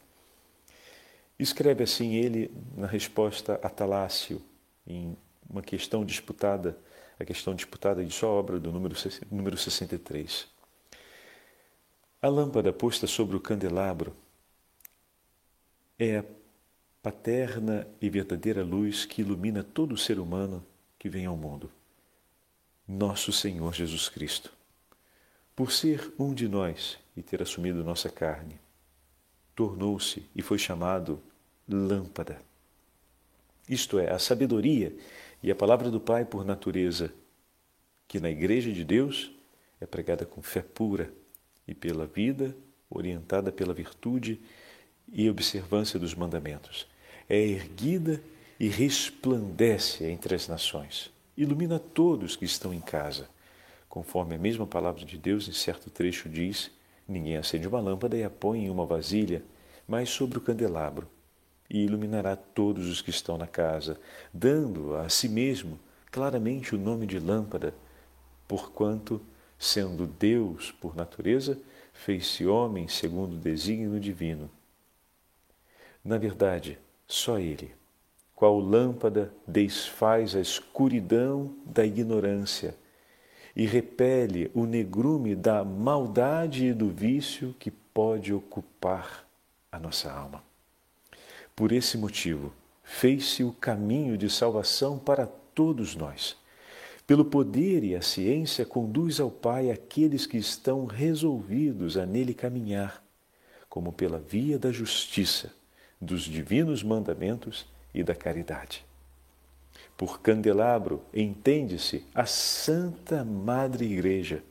Escreve 1.38 1.84
assim 1.84 2.16
ele 2.16 2.50
na 2.76 2.88
resposta 2.88 3.60
a 3.62 3.70
Talácio, 3.70 4.42
em 4.88 5.16
uma 5.50 5.62
questão 5.62 6.06
disputada, 6.06 6.78
a 7.20 7.26
questão 7.26 7.56
disputada 7.56 8.04
de 8.04 8.14
sua 8.14 8.30
obra 8.30 8.60
do 8.60 8.72
número, 8.72 8.96
número 9.32 9.58
63. 9.58 10.48
A 12.22 12.28
lâmpada 12.28 12.74
posta 12.74 13.08
sobre 13.08 13.36
o 13.36 13.40
candelabro 13.40 14.16
é 16.00 16.18
a 16.18 16.26
paterna 17.02 17.88
e 18.02 18.10
verdadeira 18.10 18.64
luz 18.64 19.06
que 19.06 19.22
ilumina 19.22 19.64
todo 19.64 19.94
o 19.94 19.98
ser 19.98 20.20
humano 20.20 20.66
que 21.00 21.10
vem 21.10 21.26
ao 21.26 21.38
mundo. 21.38 21.72
Nosso 22.88 23.32
Senhor 23.32 23.74
Jesus 23.74 24.10
Cristo. 24.10 24.52
Por 25.56 25.72
ser 25.72 26.14
um 26.20 26.34
de 26.34 26.48
nós 26.48 26.98
e 27.16 27.24
ter 27.24 27.42
assumido 27.42 27.84
nossa 27.84 28.10
carne, 28.10 28.60
tornou-se 29.56 30.24
e 30.36 30.42
foi 30.42 30.60
chamado 30.60 31.22
lâmpada. 31.68 32.40
Isto 33.68 34.00
é, 34.00 34.12
a 34.12 34.20
sabedoria 34.20 34.96
e 35.42 35.52
a 35.52 35.56
palavra 35.56 35.90
do 35.90 36.00
Pai 36.00 36.26
por 36.26 36.44
natureza, 36.46 37.14
que 38.08 38.20
na 38.20 38.30
Igreja 38.30 38.72
de 38.72 38.84
Deus 38.84 39.32
é 39.80 39.86
pregada 39.86 40.26
com 40.26 40.42
fé 40.42 40.62
pura 40.62 41.14
e 41.68 41.74
pela 41.74 42.06
vida 42.06 42.56
orientada 42.90 43.52
pela 43.52 43.74
virtude 43.74 44.40
e 45.08 45.30
observância 45.30 46.00
dos 46.00 46.16
mandamentos. 46.16 46.88
É 47.30 47.38
erguida 47.38 48.22
e 48.60 48.68
resplandece 48.68 50.06
entre 50.06 50.36
as 50.36 50.48
nações. 50.48 51.12
Ilumina 51.36 51.80
todos 51.80 52.36
que 52.36 52.46
estão 52.46 52.74
em 52.74 52.80
casa. 52.80 53.30
Conforme 53.88 54.36
a 54.36 54.40
mesma 54.40 54.66
palavra 54.66 55.06
de 55.06 55.18
Deus, 55.18 55.48
em 55.48 55.54
certo 55.54 55.90
trecho 55.90 56.30
diz: 56.30 56.72
Ninguém 57.08 57.38
acende 57.38 57.68
uma 57.68 57.80
lâmpada 57.80 58.18
e 58.18 58.24
a 58.24 58.30
põe 58.30 58.66
em 58.66 58.70
uma 58.70 58.86
vasilha, 58.86 59.44
mas 59.88 60.10
sobre 60.10 60.38
o 60.38 60.42
candelabro, 60.42 61.08
e 61.70 61.84
iluminará 61.84 62.36
todos 62.36 62.88
os 62.88 63.02
que 63.02 63.10
estão 63.10 63.38
na 63.38 63.48
casa, 63.48 64.00
dando 64.34 64.96
a 64.96 65.10
si 65.10 65.28
mesmo 65.28 65.80
claramente 66.12 66.74
o 66.74 66.78
nome 66.78 67.06
de 67.06 67.20
lâmpada, 67.20 67.74
porquanto, 68.48 69.22
sendo 69.60 70.08
Deus 70.08 70.72
por 70.72 70.96
natureza, 70.96 71.60
fez-se 71.94 72.46
homem 72.46 72.88
segundo 72.88 73.36
o 73.36 73.40
desígnio 73.40 74.00
divino. 74.00 74.50
Na 76.04 76.18
verdade, 76.18 76.78
só 77.08 77.38
Ele, 77.38 77.74
qual 78.34 78.60
lâmpada 78.60 79.34
desfaz 79.46 80.36
a 80.36 80.40
escuridão 80.40 81.56
da 81.66 81.86
ignorância 81.86 82.76
e 83.56 83.66
repele 83.66 84.52
o 84.54 84.66
negrume 84.66 85.36
da 85.36 85.66
maldade 85.66 86.68
e 86.68 86.74
do 86.74 86.90
vício 86.90 87.56
que 87.58 87.72
pode 87.72 88.32
ocupar 88.32 89.28
a 89.72 89.80
nossa 89.80 90.12
alma. 90.12 90.47
Por 91.58 91.72
esse 91.72 91.98
motivo, 91.98 92.54
fez-se 92.84 93.44
o 93.44 93.52
caminho 93.52 94.16
de 94.16 94.30
salvação 94.30 95.00
para 95.00 95.26
todos 95.26 95.96
nós. 95.96 96.38
Pelo 97.08 97.26
poder 97.26 97.84
e 97.84 97.96
a 97.96 98.02
ciência, 98.04 98.64
conduz 98.64 99.20
ao 99.20 99.32
Pai 99.32 99.72
aqueles 99.72 100.28
que 100.28 100.38
estão 100.38 100.86
resolvidos 100.86 101.98
a 101.98 102.06
nele 102.06 102.36
caminhar, 102.36 103.04
como 103.68 103.92
pela 103.92 104.20
via 104.20 104.60
da 104.60 104.72
justiça, 104.72 105.52
dos 106.00 106.26
divinos 106.26 106.84
mandamentos 106.84 107.66
e 107.92 108.04
da 108.04 108.14
caridade. 108.14 108.86
Por 109.98 110.22
candelabro 110.22 111.02
entende-se 111.12 112.06
a 112.14 112.28
Santa 112.28 113.26
Madre 113.26 113.84
Igreja, 113.84 114.44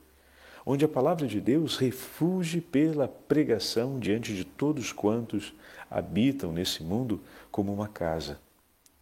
onde 0.69 0.83
a 0.83 0.87
palavra 0.89 1.25
de 1.25 1.39
Deus 1.39 1.77
refuge 1.77 2.59
pela 2.59 3.07
pregação 3.07 3.97
diante 3.97 4.35
de 4.35 4.43
todos 4.43 4.91
quantos 4.91 5.53
habitam 5.89 6.51
nesse 6.51 6.83
mundo 6.83 7.21
como 7.49 7.73
uma 7.73 7.87
casa. 7.87 8.37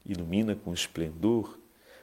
Ilumina 0.05 0.55
com 0.55 0.71
esplendor 0.71 1.57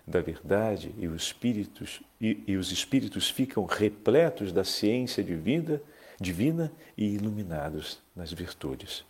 da 0.05 0.21
verdade 0.21 0.93
e 0.99 1.07
os 1.07 1.23
espíritos 1.23 2.03
e, 2.21 2.43
e 2.45 2.57
os 2.57 2.73
espíritos 2.73 3.31
ficam 3.31 3.65
repletos 3.65 4.53
da 4.53 4.65
ciência 4.65 5.23
divina, 5.23 5.81
divina 6.21 6.73
e 6.99 7.15
iluminados 7.15 8.03
nas 8.17 8.33
virtudes. 8.33 9.05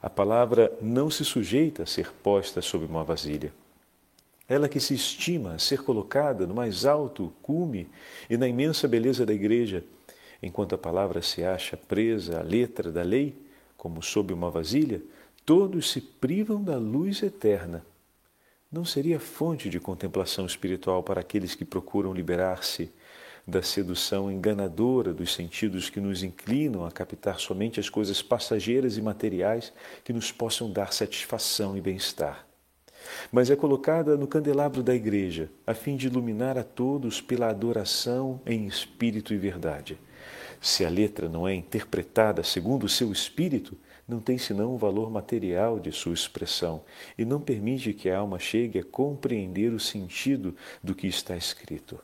A 0.00 0.08
palavra 0.08 0.72
não 0.80 1.10
se 1.10 1.26
sujeita 1.26 1.82
a 1.82 1.86
ser 1.86 2.10
posta 2.22 2.62
sobre 2.62 2.86
uma 2.86 3.04
vasilha. 3.04 3.52
Ela 4.48 4.68
que 4.68 4.80
se 4.80 4.94
estima 4.94 5.58
ser 5.58 5.82
colocada 5.82 6.46
no 6.46 6.54
mais 6.54 6.86
alto 6.86 7.32
cume 7.42 7.86
e 8.30 8.36
na 8.38 8.48
imensa 8.48 8.88
beleza 8.88 9.26
da 9.26 9.34
igreja, 9.34 9.84
enquanto 10.42 10.74
a 10.74 10.78
palavra 10.78 11.20
se 11.20 11.44
acha 11.44 11.76
presa 11.76 12.40
à 12.40 12.42
letra 12.42 12.90
da 12.90 13.02
lei, 13.02 13.36
como 13.76 14.02
sob 14.02 14.32
uma 14.32 14.50
vasilha, 14.50 15.02
todos 15.44 15.90
se 15.90 16.00
privam 16.00 16.62
da 16.62 16.78
luz 16.78 17.22
eterna. 17.22 17.84
Não 18.72 18.84
seria 18.84 19.20
fonte 19.20 19.68
de 19.68 19.78
contemplação 19.78 20.46
espiritual 20.46 21.02
para 21.02 21.20
aqueles 21.20 21.54
que 21.54 21.64
procuram 21.64 22.14
liberar-se 22.14 22.90
da 23.46 23.62
sedução 23.62 24.30
enganadora 24.30 25.12
dos 25.12 25.32
sentidos 25.32 25.88
que 25.88 26.00
nos 26.00 26.22
inclinam 26.22 26.84
a 26.84 26.90
captar 26.90 27.38
somente 27.38 27.80
as 27.80 27.88
coisas 27.88 28.20
passageiras 28.20 28.98
e 28.98 29.02
materiais 29.02 29.72
que 30.04 30.12
nos 30.12 30.30
possam 30.32 30.70
dar 30.70 30.92
satisfação 30.92 31.76
e 31.76 31.80
bem-estar. 31.80 32.47
Mas 33.30 33.50
é 33.50 33.56
colocada 33.56 34.16
no 34.16 34.26
candelabro 34.26 34.82
da 34.82 34.94
igreja, 34.94 35.50
a 35.66 35.74
fim 35.74 35.96
de 35.96 36.06
iluminar 36.06 36.58
a 36.58 36.64
todos 36.64 37.20
pela 37.20 37.48
adoração 37.48 38.40
em 38.46 38.66
espírito 38.66 39.32
e 39.32 39.36
verdade. 39.36 39.98
Se 40.60 40.84
a 40.84 40.88
letra 40.88 41.28
não 41.28 41.46
é 41.46 41.54
interpretada 41.54 42.42
segundo 42.42 42.84
o 42.84 42.88
seu 42.88 43.12
espírito, 43.12 43.76
não 44.08 44.20
tem 44.20 44.38
senão 44.38 44.74
o 44.74 44.78
valor 44.78 45.10
material 45.10 45.78
de 45.78 45.92
sua 45.92 46.14
expressão 46.14 46.82
e 47.16 47.24
não 47.24 47.40
permite 47.40 47.92
que 47.92 48.08
a 48.08 48.18
alma 48.18 48.38
chegue 48.38 48.78
a 48.78 48.84
compreender 48.84 49.72
o 49.72 49.78
sentido 49.78 50.56
do 50.82 50.94
que 50.94 51.06
está 51.06 51.36
escrito. 51.36 52.00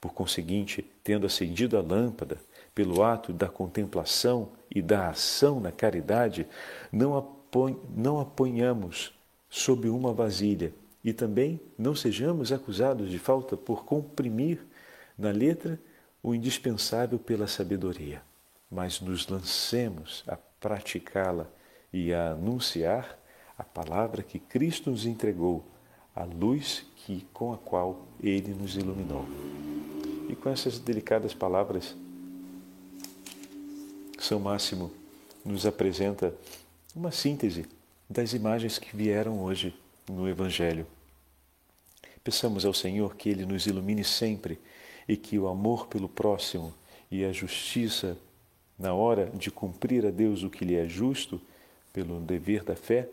Por 0.00 0.14
conseguinte, 0.14 0.84
tendo 1.04 1.26
acendido 1.26 1.76
a 1.76 1.82
lâmpada, 1.82 2.38
pelo 2.74 3.02
ato 3.02 3.32
da 3.32 3.48
contemplação 3.48 4.50
e 4.74 4.82
da 4.82 5.08
ação 5.08 5.60
na 5.60 5.72
caridade, 5.72 6.46
não, 6.92 7.16
apon 7.16 7.76
não 7.94 8.20
aponhamos 8.20 9.15
sob 9.48 9.88
uma 9.88 10.12
vasilha 10.12 10.72
e 11.04 11.12
também 11.12 11.60
não 11.78 11.94
sejamos 11.94 12.50
acusados 12.50 13.10
de 13.10 13.18
falta 13.18 13.56
por 13.56 13.84
comprimir 13.84 14.64
na 15.16 15.30
letra 15.30 15.80
o 16.22 16.34
indispensável 16.34 17.18
pela 17.18 17.46
sabedoria, 17.46 18.22
mas 18.70 19.00
nos 19.00 19.28
lancemos 19.28 20.24
a 20.26 20.36
praticá-la 20.36 21.46
e 21.92 22.12
a 22.12 22.32
anunciar 22.32 23.18
a 23.56 23.62
palavra 23.62 24.22
que 24.22 24.38
Cristo 24.38 24.90
nos 24.90 25.06
entregou, 25.06 25.64
a 26.14 26.24
luz 26.24 26.84
que 26.96 27.24
com 27.32 27.52
a 27.52 27.58
qual 27.58 28.06
ele 28.20 28.52
nos 28.52 28.76
iluminou. 28.76 29.24
E 30.28 30.34
com 30.34 30.50
essas 30.50 30.78
delicadas 30.78 31.32
palavras, 31.32 31.94
São 34.18 34.40
Máximo 34.40 34.92
nos 35.44 35.64
apresenta 35.64 36.34
uma 36.94 37.12
síntese 37.12 37.66
das 38.08 38.32
imagens 38.32 38.78
que 38.78 38.96
vieram 38.96 39.40
hoje 39.40 39.74
no 40.08 40.28
Evangelho. 40.28 40.86
Peçamos 42.22 42.64
ao 42.64 42.74
Senhor 42.74 43.16
que 43.16 43.28
Ele 43.28 43.44
nos 43.44 43.66
ilumine 43.66 44.04
sempre 44.04 44.58
e 45.08 45.16
que 45.16 45.38
o 45.38 45.48
amor 45.48 45.86
pelo 45.86 46.08
próximo 46.08 46.72
e 47.10 47.24
a 47.24 47.32
justiça 47.32 48.16
na 48.78 48.92
hora 48.92 49.30
de 49.34 49.50
cumprir 49.50 50.04
a 50.04 50.10
Deus 50.10 50.42
o 50.42 50.50
que 50.50 50.64
lhe 50.64 50.74
é 50.74 50.88
justo, 50.88 51.40
pelo 51.92 52.20
dever 52.20 52.62
da 52.62 52.76
fé, 52.76 53.08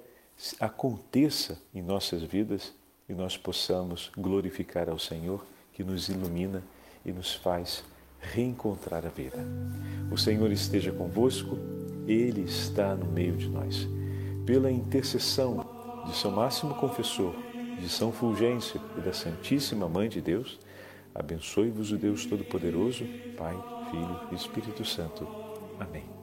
aconteça 0.60 1.58
em 1.74 1.82
nossas 1.82 2.22
vidas 2.22 2.74
e 3.08 3.14
nós 3.14 3.38
possamos 3.38 4.12
glorificar 4.18 4.90
ao 4.90 5.00
Senhor 5.00 5.46
que 5.72 5.84
nos 5.84 6.10
ilumina 6.10 6.62
e 7.06 7.12
nos 7.12 7.34
faz 7.34 7.84
reencontrar 8.20 9.06
a 9.06 9.10
vida. 9.10 9.38
O 10.12 10.18
Senhor 10.18 10.52
esteja 10.52 10.92
convosco, 10.92 11.58
Ele 12.08 12.42
está 12.42 12.96
no 12.96 13.06
meio 13.06 13.38
de 13.38 13.48
nós. 13.48 13.88
Pela 14.46 14.70
intercessão 14.70 16.04
de 16.06 16.16
São 16.16 16.32
Máximo 16.32 16.76
Confessor, 16.76 17.34
de 17.80 17.88
São 17.88 18.12
Fulgêncio 18.12 18.80
e 18.98 19.02
da 19.02 19.14
Santíssima 19.14 19.88
Mãe 19.88 20.10
de 20.10 20.22
Deus, 20.22 20.60
abençoe-vos 21.16 21.92
o 21.92 21.98
Deus 21.98 22.26
Todo-Poderoso, 22.26 23.06
Pai, 23.38 23.58
Filho 23.90 24.20
e 24.32 24.36
Espírito 24.36 24.84
Santo. 24.84 25.28
Amém. 25.80 26.23